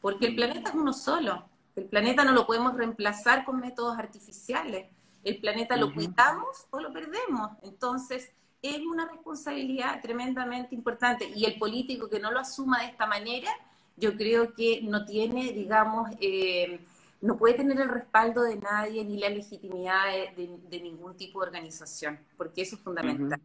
Porque 0.00 0.26
el 0.26 0.36
planeta 0.36 0.70
es 0.70 0.74
uno 0.74 0.92
solo. 0.92 1.44
El 1.74 1.84
planeta 1.86 2.24
no 2.24 2.32
lo 2.32 2.46
podemos 2.46 2.76
reemplazar 2.76 3.44
con 3.44 3.60
métodos 3.60 3.98
artificiales. 3.98 4.86
El 5.24 5.38
planeta 5.38 5.76
lo 5.76 5.92
cuidamos 5.94 6.66
o 6.70 6.80
lo 6.80 6.92
perdemos. 6.92 7.50
Entonces, 7.62 8.30
es 8.62 8.78
una 8.80 9.08
responsabilidad 9.08 10.00
tremendamente 10.00 10.74
importante 10.74 11.28
y 11.34 11.44
el 11.44 11.58
político 11.58 12.08
que 12.08 12.20
no 12.20 12.30
lo 12.30 12.38
asuma 12.38 12.80
de 12.80 12.86
esta 12.86 13.06
manera, 13.06 13.50
yo 13.96 14.16
creo 14.16 14.54
que 14.54 14.80
no 14.82 15.04
tiene, 15.04 15.52
digamos, 15.52 16.08
eh, 16.20 16.80
no 17.20 17.36
puede 17.36 17.54
tener 17.54 17.80
el 17.80 17.88
respaldo 17.88 18.42
de 18.42 18.56
nadie 18.56 19.04
ni 19.04 19.18
la 19.18 19.28
legitimidad 19.28 20.06
de, 20.36 20.80
ningún 20.80 21.16
tipo 21.16 21.40
de 21.40 21.46
organización, 21.48 22.18
porque 22.36 22.62
eso 22.62 22.76
es 22.76 22.82
fundamental. 22.82 23.40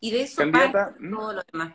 Y 0.00 0.10
de 0.10 0.22
eso 0.22 0.36
Candidata, 0.38 0.94
todo 0.98 1.32
lo 1.32 1.42
demás. 1.52 1.74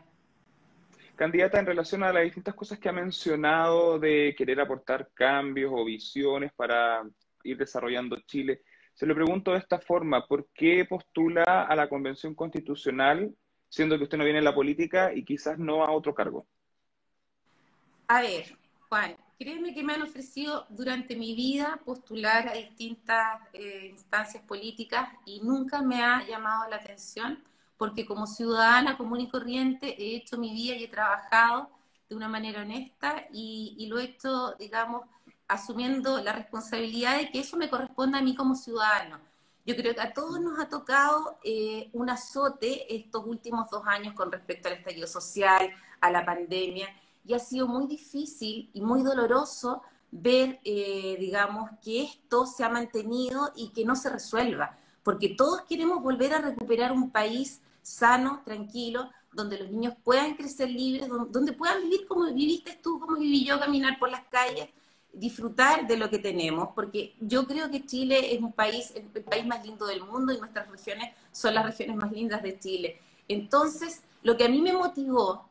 Candidata, 1.16 1.60
en 1.60 1.66
relación 1.66 2.04
a 2.04 2.12
las 2.12 2.24
distintas 2.24 2.56
cosas 2.56 2.78
que 2.78 2.90
ha 2.90 2.94
mencionado 2.94 3.98
de 4.00 4.36
querer 4.38 4.60
aportar 4.60 5.10
cambios 5.14 5.72
o 5.74 5.86
visiones 5.86 6.52
para 6.54 7.04
ir 7.44 7.58
desarrollando 7.58 8.20
Chile, 8.26 8.64
se 8.96 9.06
lo 9.06 9.14
pregunto 9.14 9.52
de 9.52 9.60
esta 9.60 9.78
forma, 9.80 10.26
¿por 10.26 10.48
qué 10.54 10.86
postula 10.86 11.44
a 11.44 11.76
la 11.76 11.90
Convención 11.90 12.34
Constitucional 12.34 13.36
siendo 13.68 13.98
que 13.98 14.06
usted 14.06 14.18
no 14.18 14.24
viene 14.24 14.40
en 14.40 14.46
la 14.46 14.56
política 14.56 15.14
y 15.14 15.26
quizás 15.26 15.60
no 15.60 15.84
a 15.84 15.92
otro 15.92 16.16
cargo? 16.16 16.48
A 18.08 18.22
ver, 18.22 18.58
Juan, 18.88 19.18
créeme 19.38 19.74
que 19.74 19.84
me 19.84 19.94
han 19.94 20.02
ofrecido 20.02 20.66
durante 20.70 21.18
mi 21.18 21.36
vida 21.36 21.82
postular 21.84 22.48
a 22.48 22.54
distintas 22.54 23.42
eh, 23.52 23.88
instancias 23.92 24.44
políticas 24.44 25.10
y 25.26 25.42
nunca 25.42 25.82
me 25.82 26.02
ha 26.02 26.26
llamado 26.26 26.70
la 26.70 26.78
atención 26.78 27.44
porque 27.78 28.06
como 28.06 28.28
ciudadana 28.28 28.98
común 28.98 29.20
y 29.20 29.30
corriente 29.30 30.02
he 30.02 30.16
hecho 30.16 30.38
mi 30.38 30.54
vida 30.54 30.76
y 30.76 30.86
he 30.86 30.88
trabajado 30.88 31.70
de 32.08 32.16
una 32.16 32.30
manera 32.30 32.62
honesta 32.62 33.26
y, 33.34 33.76
y 33.78 33.88
lo 33.88 34.00
he 34.00 34.06
hecho, 34.06 34.56
digamos, 34.58 35.02
asumiendo 35.48 36.22
la 36.22 36.34
responsabilidad 36.34 37.18
de 37.18 37.32
que 37.32 37.40
eso 37.40 37.58
me 37.58 37.70
corresponde 37.70 38.18
a 38.18 38.22
mí 38.22 38.36
como 38.36 38.56
ciudadano. 38.56 39.20
Yo 39.66 39.76
creo 39.76 39.96
que 39.96 40.02
a 40.02 40.14
todos 40.14 40.40
nos 40.40 40.60
ha 40.60 40.70
tocado 40.70 41.40
eh, 41.44 41.90
un 41.94 42.10
azote 42.10 42.96
estos 42.96 43.26
últimos 43.26 43.70
dos 43.70 43.84
años 43.86 44.14
con 44.14 44.32
respecto 44.32 44.68
al 44.68 44.76
estallido 44.76 45.08
social, 45.08 45.72
a 46.02 46.12
la 46.12 46.24
pandemia, 46.24 46.88
y 47.26 47.34
ha 47.34 47.40
sido 47.40 47.68
muy 47.68 47.88
difícil 47.88 48.70
y 48.74 48.82
muy 48.82 49.02
doloroso 49.02 49.82
ver, 50.12 50.60
eh, 50.64 51.18
digamos, 51.20 51.72
que 51.84 52.04
esto 52.04 52.46
se 52.46 52.64
ha 52.64 52.70
mantenido 52.70 53.52
y 53.56 53.70
que 53.70 53.86
no 53.86 53.96
se 53.96 54.10
resuelva, 54.10 54.78
porque 55.04 55.30
todos 55.30 55.62
queremos 55.64 56.02
volver 56.02 56.34
a 56.34 56.42
recuperar 56.42 56.92
un 56.92 57.10
país 57.10 57.62
sano, 57.82 58.42
tranquilo, 58.46 59.10
donde 59.34 59.60
los 59.60 59.70
niños 59.70 59.94
puedan 60.04 60.36
crecer 60.36 60.70
libres, 60.70 61.10
donde 61.10 61.54
puedan 61.54 61.82
vivir 61.82 62.08
como 62.08 62.32
viviste 62.32 62.80
tú, 62.82 63.00
como 63.00 63.18
viví 63.18 63.46
yo, 63.46 63.60
caminar 63.60 64.00
por 64.00 64.10
las 64.10 64.24
calles, 64.28 64.70
disfrutar 65.16 65.88
de 65.88 65.98
lo 65.98 66.10
que 66.10 66.20
tenemos, 66.20 66.70
porque 66.76 67.16
yo 67.20 67.48
creo 67.48 67.70
que 67.72 67.86
Chile 67.86 68.36
es 68.36 68.42
un 68.42 68.52
país, 68.52 68.94
el, 68.96 69.24
país 69.24 69.46
más 69.46 69.66
lindo 69.66 69.86
del 69.86 70.04
mundo 70.04 70.34
y 70.34 70.38
nuestras 70.38 70.70
regiones 70.70 71.14
son 71.32 71.54
las 71.54 71.66
regiones 71.66 71.96
más 71.96 72.12
lindas 72.12 72.44
de 72.44 72.60
Chile. 72.60 73.00
Entonces, 73.28 74.02
lo 74.24 74.38
que 74.38 74.46
a 74.46 74.50
mí 74.50 74.62
me 74.62 74.74
motivó, 74.74 75.48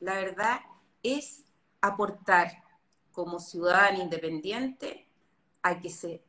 la 0.00 0.14
verdad, 0.14 0.60
es 1.02 1.44
aportar 1.80 2.62
como 3.12 3.40
ciudadana 3.40 3.98
independiente 3.98 5.06
a 5.62 5.80
que 5.80 5.90
se, 5.90 6.22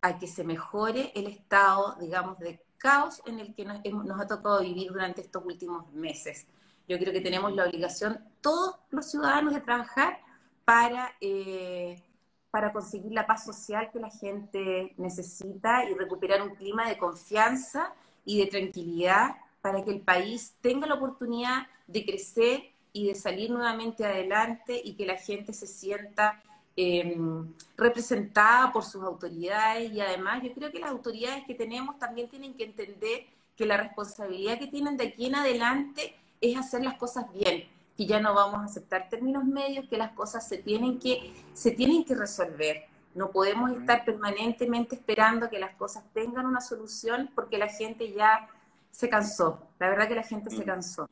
a 0.00 0.18
que 0.18 0.28
se 0.28 0.44
mejore 0.44 1.12
el 1.14 1.26
estado, 1.26 1.96
digamos, 2.00 2.38
de 2.38 2.60
caos 2.78 3.22
en 3.26 3.40
el 3.40 3.54
que 3.54 3.64
nos, 3.64 3.80
nos 3.84 4.20
ha 4.20 4.26
tocado 4.26 4.60
vivir 4.60 4.92
durante 4.92 5.20
estos 5.20 5.44
últimos 5.44 5.90
meses. 5.92 6.46
Yo 6.86 6.98
creo 6.98 7.12
que 7.12 7.20
tenemos 7.20 7.54
la 7.54 7.64
obligación, 7.64 8.22
todos 8.40 8.76
los 8.90 9.10
ciudadanos, 9.10 9.54
de 9.54 9.60
trabajar 9.60 10.23
para, 10.64 11.12
eh, 11.20 12.02
para 12.50 12.72
conseguir 12.72 13.12
la 13.12 13.26
paz 13.26 13.44
social 13.44 13.90
que 13.92 14.00
la 14.00 14.10
gente 14.10 14.94
necesita 14.96 15.84
y 15.84 15.94
recuperar 15.94 16.42
un 16.42 16.54
clima 16.54 16.88
de 16.88 16.98
confianza 16.98 17.92
y 18.24 18.38
de 18.38 18.46
tranquilidad 18.46 19.36
para 19.60 19.84
que 19.84 19.90
el 19.90 20.00
país 20.00 20.54
tenga 20.60 20.86
la 20.86 20.94
oportunidad 20.94 21.66
de 21.86 22.04
crecer 22.04 22.62
y 22.92 23.08
de 23.08 23.14
salir 23.14 23.50
nuevamente 23.50 24.04
adelante 24.04 24.80
y 24.82 24.94
que 24.94 25.04
la 25.04 25.16
gente 25.16 25.52
se 25.52 25.66
sienta 25.66 26.42
em, 26.76 27.52
representada 27.76 28.72
por 28.72 28.84
sus 28.84 29.02
autoridades. 29.02 29.92
Y 29.92 30.00
además 30.00 30.42
yo 30.42 30.52
creo 30.52 30.70
que 30.70 30.78
las 30.78 30.90
autoridades 30.90 31.44
que 31.44 31.54
tenemos 31.54 31.98
también 31.98 32.28
tienen 32.28 32.54
que 32.54 32.64
entender 32.64 33.26
que 33.56 33.66
la 33.66 33.76
responsabilidad 33.76 34.58
que 34.58 34.66
tienen 34.66 34.96
de 34.96 35.08
aquí 35.08 35.26
en 35.26 35.36
adelante 35.36 36.14
es 36.40 36.56
hacer 36.56 36.84
las 36.84 36.94
cosas 36.94 37.32
bien, 37.32 37.64
que 37.96 38.06
ya 38.06 38.20
no 38.20 38.34
vamos 38.34 38.60
a 38.60 38.64
aceptar 38.64 39.08
términos 39.08 39.44
medios, 39.44 39.88
que 39.88 39.96
las 39.96 40.12
cosas 40.12 40.46
se 40.48 40.58
tienen 40.58 40.98
que, 40.98 41.32
se 41.52 41.70
tienen 41.70 42.04
que 42.04 42.14
resolver. 42.14 42.84
No 43.14 43.30
podemos 43.30 43.70
estar 43.70 44.04
permanentemente 44.04 44.96
esperando 44.96 45.48
que 45.48 45.58
las 45.58 45.74
cosas 45.76 46.02
tengan 46.12 46.46
una 46.46 46.60
solución 46.60 47.30
porque 47.34 47.58
la 47.58 47.68
gente 47.68 48.12
ya 48.12 48.48
se 48.90 49.08
cansó. 49.08 49.60
La 49.78 49.88
verdad 49.88 50.08
que 50.08 50.16
la 50.16 50.22
gente 50.24 50.50
se 50.50 50.64
cansó. 50.64 51.08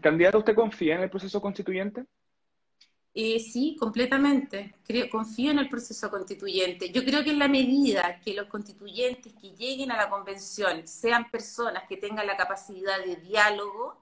¿Candidato, 0.00 0.38
usted 0.38 0.54
confía 0.54 0.96
en 0.96 1.02
el 1.02 1.10
proceso 1.10 1.40
constituyente? 1.40 2.04
Eh, 3.14 3.40
sí, 3.40 3.76
completamente. 3.78 4.74
Creo, 4.86 5.08
confío 5.10 5.50
en 5.50 5.58
el 5.58 5.68
proceso 5.68 6.10
constituyente. 6.10 6.90
Yo 6.90 7.04
creo 7.04 7.24
que 7.24 7.30
en 7.30 7.38
la 7.38 7.48
medida 7.48 8.20
que 8.20 8.34
los 8.34 8.46
constituyentes 8.46 9.32
que 9.34 9.50
lleguen 9.50 9.90
a 9.90 9.96
la 9.96 10.08
convención 10.08 10.86
sean 10.86 11.30
personas 11.30 11.84
que 11.88 11.96
tengan 11.96 12.26
la 12.26 12.36
capacidad 12.36 13.04
de 13.04 13.16
diálogo, 13.16 13.99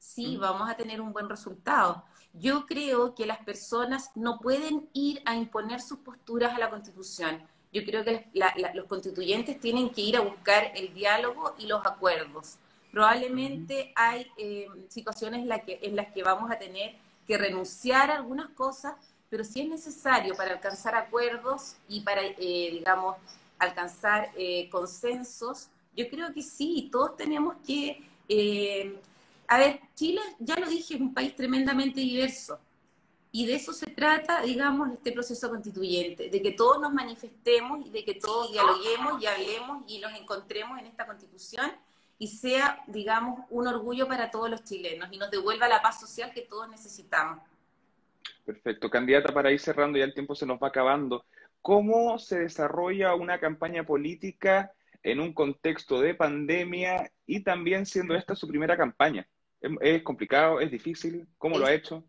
sí 0.00 0.36
vamos 0.38 0.68
a 0.68 0.76
tener 0.76 1.00
un 1.00 1.12
buen 1.12 1.28
resultado. 1.28 2.02
Yo 2.32 2.66
creo 2.66 3.14
que 3.14 3.26
las 3.26 3.38
personas 3.38 4.10
no 4.14 4.38
pueden 4.40 4.88
ir 4.92 5.22
a 5.26 5.36
imponer 5.36 5.80
sus 5.80 5.98
posturas 5.98 6.54
a 6.54 6.58
la 6.58 6.70
Constitución. 6.70 7.46
Yo 7.72 7.84
creo 7.84 8.04
que 8.04 8.28
los 8.74 8.86
constituyentes 8.86 9.60
tienen 9.60 9.90
que 9.90 10.00
ir 10.00 10.16
a 10.16 10.20
buscar 10.20 10.72
el 10.74 10.92
diálogo 10.92 11.54
y 11.58 11.66
los 11.66 11.84
acuerdos. 11.86 12.56
Probablemente 12.90 13.92
hay 13.94 14.26
eh, 14.36 14.66
situaciones 14.88 15.42
en, 15.42 15.96
las 15.96 16.12
que 16.12 16.22
vamos 16.24 16.50
a 16.50 16.58
tener 16.58 16.96
que 17.26 17.38
renunciar 17.38 18.10
a 18.10 18.16
algunas 18.16 18.48
cosas, 18.48 18.94
pero 19.28 19.44
si 19.44 19.60
es 19.60 19.68
necesario 19.68 20.34
para 20.34 20.52
alcanzar 20.54 20.96
acuerdos 20.96 21.76
y 21.88 22.00
para, 22.00 22.22
eh, 22.22 22.68
digamos, 22.72 23.16
alcanzar 23.58 24.30
eh, 24.36 24.68
consensos, 24.70 25.68
yo 25.96 26.08
creo 26.08 26.32
que 26.32 26.42
sí, 26.42 26.88
todos 26.90 27.16
tenemos 27.16 27.56
que 27.64 28.04
a 29.50 29.58
ver, 29.58 29.80
Chile, 29.96 30.20
ya 30.38 30.54
lo 30.54 30.68
dije, 30.68 30.94
es 30.94 31.00
un 31.00 31.12
país 31.12 31.34
tremendamente 31.34 32.00
diverso. 32.00 32.60
Y 33.32 33.46
de 33.46 33.56
eso 33.56 33.72
se 33.72 33.86
trata, 33.86 34.42
digamos, 34.42 34.92
este 34.92 35.10
proceso 35.10 35.50
constituyente, 35.50 36.30
de 36.30 36.40
que 36.40 36.52
todos 36.52 36.80
nos 36.80 36.92
manifestemos 36.92 37.84
y 37.84 37.90
de 37.90 38.04
que 38.04 38.14
todos 38.14 38.52
dialoguemos 38.52 39.20
y 39.20 39.26
hablemos 39.26 39.82
y 39.88 39.98
nos 39.98 40.14
encontremos 40.14 40.78
en 40.78 40.86
esta 40.86 41.04
constitución 41.04 41.68
y 42.16 42.28
sea, 42.28 42.84
digamos, 42.86 43.40
un 43.50 43.66
orgullo 43.66 44.06
para 44.06 44.30
todos 44.30 44.48
los 44.48 44.62
chilenos 44.62 45.08
y 45.10 45.18
nos 45.18 45.32
devuelva 45.32 45.66
la 45.66 45.82
paz 45.82 45.98
social 45.98 46.30
que 46.32 46.42
todos 46.42 46.68
necesitamos. 46.68 47.42
Perfecto. 48.44 48.88
Candidata, 48.88 49.34
para 49.34 49.50
ir 49.50 49.58
cerrando, 49.58 49.98
ya 49.98 50.04
el 50.04 50.14
tiempo 50.14 50.36
se 50.36 50.46
nos 50.46 50.62
va 50.62 50.68
acabando. 50.68 51.24
¿Cómo 51.60 52.20
se 52.20 52.38
desarrolla 52.38 53.16
una 53.16 53.40
campaña 53.40 53.82
política 53.82 54.72
en 55.02 55.18
un 55.18 55.32
contexto 55.32 56.00
de 56.00 56.14
pandemia 56.14 57.10
y 57.26 57.40
también 57.40 57.84
siendo 57.84 58.14
esta 58.14 58.36
su 58.36 58.46
primera 58.46 58.76
campaña? 58.76 59.26
¿Es, 59.60 60.02
complicado? 60.02 60.60
¿Es 60.60 60.70
difícil? 60.70 61.26
¿Cómo 61.38 61.58
lo 61.58 61.66
ha 61.66 61.72
hecho? 61.72 62.04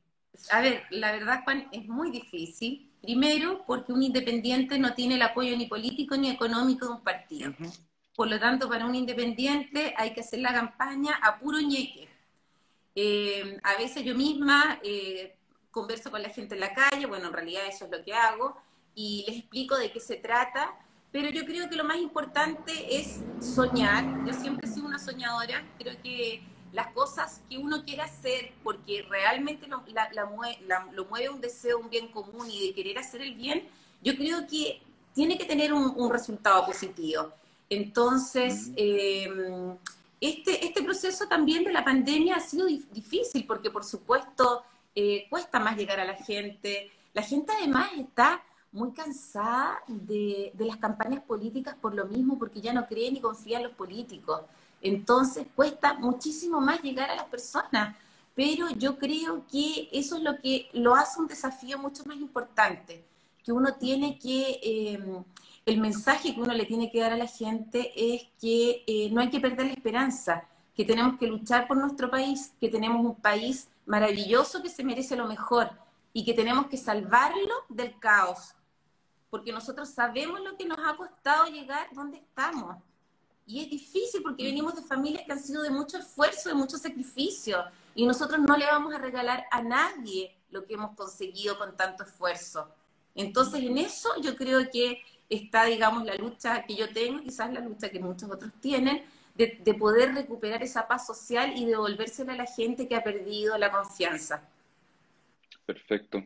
A 0.50 0.62
ver, 0.62 0.84
la 0.90 1.12
verdad, 1.12 1.42
Juan, 1.44 1.68
es 1.72 1.88
muy 1.88 2.12
difícil. 2.12 2.92
Primero, 3.02 3.64
porque 3.66 3.92
un 3.92 4.04
independiente 4.04 4.78
no 4.78 4.94
tiene 4.94 5.16
el 5.16 5.22
apoyo 5.22 5.58
ni 5.58 5.66
político 5.66 6.16
ni 6.16 6.30
económico 6.30 6.86
de 6.86 6.94
un 6.94 7.04
partido. 7.04 7.54
Por 8.16 8.30
lo 8.30 8.40
tanto, 8.40 8.70
para 8.70 8.86
un 8.86 8.96
independiente 8.96 9.94
hay 9.98 10.14
que 10.14 10.22
hacer 10.22 10.40
la 10.40 10.54
campaña 10.54 11.16
a 11.22 11.40
puro 11.40 11.60
ñeque. 11.60 12.08
Eh, 12.96 13.58
a 13.64 13.78
veces 13.78 14.04
yo 14.04 14.16
misma 14.16 14.80
eh, 14.84 15.36
converso 15.72 16.12
con 16.12 16.22
la 16.22 16.30
gente 16.30 16.56
en 16.56 16.62
la 16.62 16.74
calle, 16.74 17.06
bueno, 17.06 17.28
en 17.28 17.34
realidad 17.34 17.64
eso 17.68 17.86
es 17.86 17.92
lo 17.92 18.04
que 18.04 18.14
hago, 18.14 18.58
y 18.94 19.24
les 19.28 19.38
explico 19.38 19.78
de 19.78 19.92
qué 19.92 20.00
se 20.00 20.18
trata, 20.18 20.76
pero 21.12 21.30
yo 21.30 21.46
creo 21.46 21.70
que 21.70 21.76
lo 21.76 21.84
más 21.84 21.98
importante 21.98 22.72
es 22.96 23.22
soñar. 23.40 24.26
Yo 24.26 24.34
siempre 24.34 24.70
he 24.70 24.72
sido 24.72 24.86
una 24.86 25.00
soñadora, 25.00 25.66
creo 25.78 25.96
que 26.02 26.44
las 26.74 26.88
cosas 26.94 27.42
que 27.50 27.58
uno 27.58 27.84
quiere 27.84 28.02
hacer, 28.04 28.54
porque 28.64 29.06
realmente 29.10 29.68
lo, 29.68 29.84
lo 30.94 31.06
mueve 31.06 31.30
un 31.30 31.42
deseo, 31.42 31.80
un 31.80 31.90
bien 31.90 32.08
común 32.08 32.50
y 32.50 32.68
de 32.68 32.74
querer 32.74 32.98
hacer 32.98 33.22
el 33.22 33.36
bien, 33.36 33.68
yo 34.02 34.16
creo 34.16 34.48
que 34.48 34.82
tiene 35.14 35.38
que 35.38 35.46
tener 35.46 35.74
un 35.74 36.10
resultado 36.10 36.66
positivo. 36.66 37.34
Entonces, 37.72 38.70
em, 38.76 39.78
este, 40.20 40.66
este 40.66 40.84
proceso 40.84 41.26
también 41.30 41.64
de 41.64 41.72
la 41.72 41.86
pandemia 41.86 42.36
ha 42.36 42.42
sido 42.42 42.68
difícil 42.68 43.46
porque, 43.48 43.72
por 43.72 43.86
supuesto, 43.86 44.64
eh, 44.94 45.26
cuesta 45.30 45.58
más 45.58 45.78
llegar 45.78 45.98
a 46.02 46.04
la 46.04 46.16
gente. 46.16 46.92
La 47.14 47.22
gente 47.22 47.54
además 47.58 47.92
está 47.98 48.44
muy 48.74 48.92
cansada 48.92 49.80
de, 49.88 50.52
de, 50.54 50.66
las 50.66 50.78
campañas 50.78 51.24
políticas 51.24 51.74
por 51.76 51.96
lo 51.96 52.06
mismo, 52.08 52.38
porque 52.38 52.60
ya 52.60 52.74
no 52.74 52.86
cree 52.88 53.10
ni 53.10 53.22
confía 53.22 53.56
en 53.60 53.64
los 53.64 53.74
políticos. 53.74 54.42
Entonces 54.82 55.46
cuesta 55.56 55.94
muchísimo 55.94 56.60
más 56.60 56.82
llegar 56.82 57.10
a 57.10 57.16
las 57.16 57.26
personas, 57.26 57.96
pero 58.36 58.70
yo 58.72 58.98
creo 58.98 59.46
que 59.48 59.90
eso 59.92 60.18
es 60.18 60.24
lo 60.24 60.40
que 60.40 60.70
lo 60.74 60.96
hace 60.96 61.20
un 61.20 61.28
desafío 61.28 61.78
mucho 61.78 62.04
más 62.06 62.18
importante, 62.18 63.04
que 63.44 63.52
uno 63.52 63.76
tiene 63.76 64.18
que 64.18 64.60
em, 64.64 65.24
el 65.66 65.80
mensaje 65.80 66.34
que 66.34 66.42
uno 66.42 66.54
le 66.54 66.66
tiene 66.66 66.92
que 66.92 67.00
dar 67.00 67.14
a 67.14 67.18
la 67.18 67.28
gente 67.28 67.92
es 67.96 68.24
que 68.40 68.84
eh, 68.88 69.10
no 69.12 69.22
hay 69.22 69.30
que 69.30 69.40
perder 69.40 69.68
la 69.68 69.74
esperanza, 69.74 70.44
que 70.76 70.86
tenemos 70.86 71.20
que 71.20 71.28
luchar 71.28 71.68
por 71.68 71.78
nuestro 71.78 72.10
país, 72.10 72.54
que 72.60 72.70
tenemos 72.70 73.06
un 73.06 73.16
país 73.16 73.70
maravilloso 73.86 74.62
que 74.62 74.70
se 74.70 74.84
merece 74.84 75.16
lo 75.16 75.28
mejor 75.28 75.70
y 76.14 76.26
que 76.26 76.34
tenemos 76.34 76.68
que 76.68 76.78
salvarlo 76.78 77.54
del 77.70 77.98
caos, 78.00 78.56
porque 79.30 79.52
nosotros 79.52 79.90
sabemos 79.90 80.42
lo 80.42 80.58
que 80.58 80.66
nos 80.66 80.80
ha 80.80 80.96
costado 80.96 81.46
llegar 81.46 81.88
donde 81.94 82.18
estamos. 82.18 82.78
Y 83.46 83.62
es 83.64 83.70
difícil 83.70 84.22
porque 84.22 84.44
venimos 84.44 84.76
de 84.76 84.82
familias 84.82 85.24
que 85.26 85.32
han 85.32 85.42
sido 85.42 85.62
de 85.62 85.70
mucho 85.70 85.98
esfuerzo, 85.98 86.50
de 86.50 86.56
mucho 86.56 86.78
sacrificio, 86.78 87.64
y 87.96 88.06
nosotros 88.06 88.40
no 88.40 88.56
le 88.56 88.66
vamos 88.66 88.94
a 88.94 88.98
regalar 88.98 89.46
a 89.52 89.62
nadie 89.62 90.36
lo 90.52 90.66
que 90.66 90.76
hemos 90.76 90.96
conseguido 90.96 91.58
con 91.58 91.76
tanto 91.76 92.04
esfuerzo. 92.04 92.70
Entonces, 93.16 93.62
en 93.64 93.78
eso 93.78 94.10
yo 94.22 94.36
creo 94.36 94.70
que 94.72 95.02
está, 95.30 95.66
digamos, 95.66 96.06
la 96.06 96.16
lucha 96.16 96.64
que 96.64 96.76
yo 96.76 96.92
tengo, 96.94 97.22
quizás 97.22 97.52
la 97.52 97.60
lucha 97.62 97.90
que 97.90 98.00
muchos 98.00 98.30
otros 98.30 98.52
tienen, 98.62 99.04
de, 99.36 99.74
poder 99.74 100.14
recuperar 100.14 100.62
esa 100.62 100.88
paz 100.88 101.08
social 101.08 101.54
y 101.56 101.66
devolvérsela 101.66 102.34
a 102.34 102.36
la 102.36 102.46
gente 102.46 102.88
que 102.88 102.96
ha 102.96 103.04
perdido 103.04 103.58
la 103.58 103.72
confianza. 103.72 104.48
Perfecto. 105.66 106.24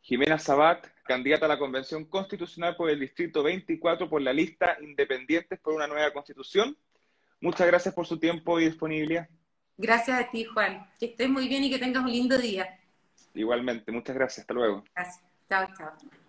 Jimena 0.00 0.38
Sabat, 0.38 0.86
candidata 1.08 1.46
a 1.46 1.48
la 1.48 1.58
Convención 1.58 2.04
Constitucional 2.04 2.76
por 2.76 2.90
el 2.90 3.00
Distrito 3.00 3.42
24 3.42 4.08
por 4.10 4.20
la 4.20 4.32
lista 4.32 4.76
Independientes 4.82 5.58
por 5.58 5.72
una 5.72 5.86
nueva 5.86 6.12
Constitución. 6.12 6.76
Muchas 7.40 7.66
gracias 7.66 7.94
por 7.94 8.06
su 8.06 8.18
tiempo 8.18 8.60
y 8.60 8.66
disponibilidad. 8.66 9.26
Gracias 9.78 10.20
a 10.20 10.30
ti, 10.30 10.44
Juan. 10.44 10.86
Que 11.00 11.06
estés 11.06 11.30
muy 11.30 11.48
bien 11.48 11.64
y 11.64 11.70
que 11.70 11.78
tengas 11.78 12.04
un 12.04 12.12
lindo 12.12 12.36
día. 12.36 12.78
Igualmente, 13.34 13.90
muchas 13.90 14.14
gracias. 14.14 14.40
Hasta 14.40 14.54
luego. 14.54 14.84
Gracias. 14.94 15.24
Chao, 15.48 15.66
chao. 15.76 16.27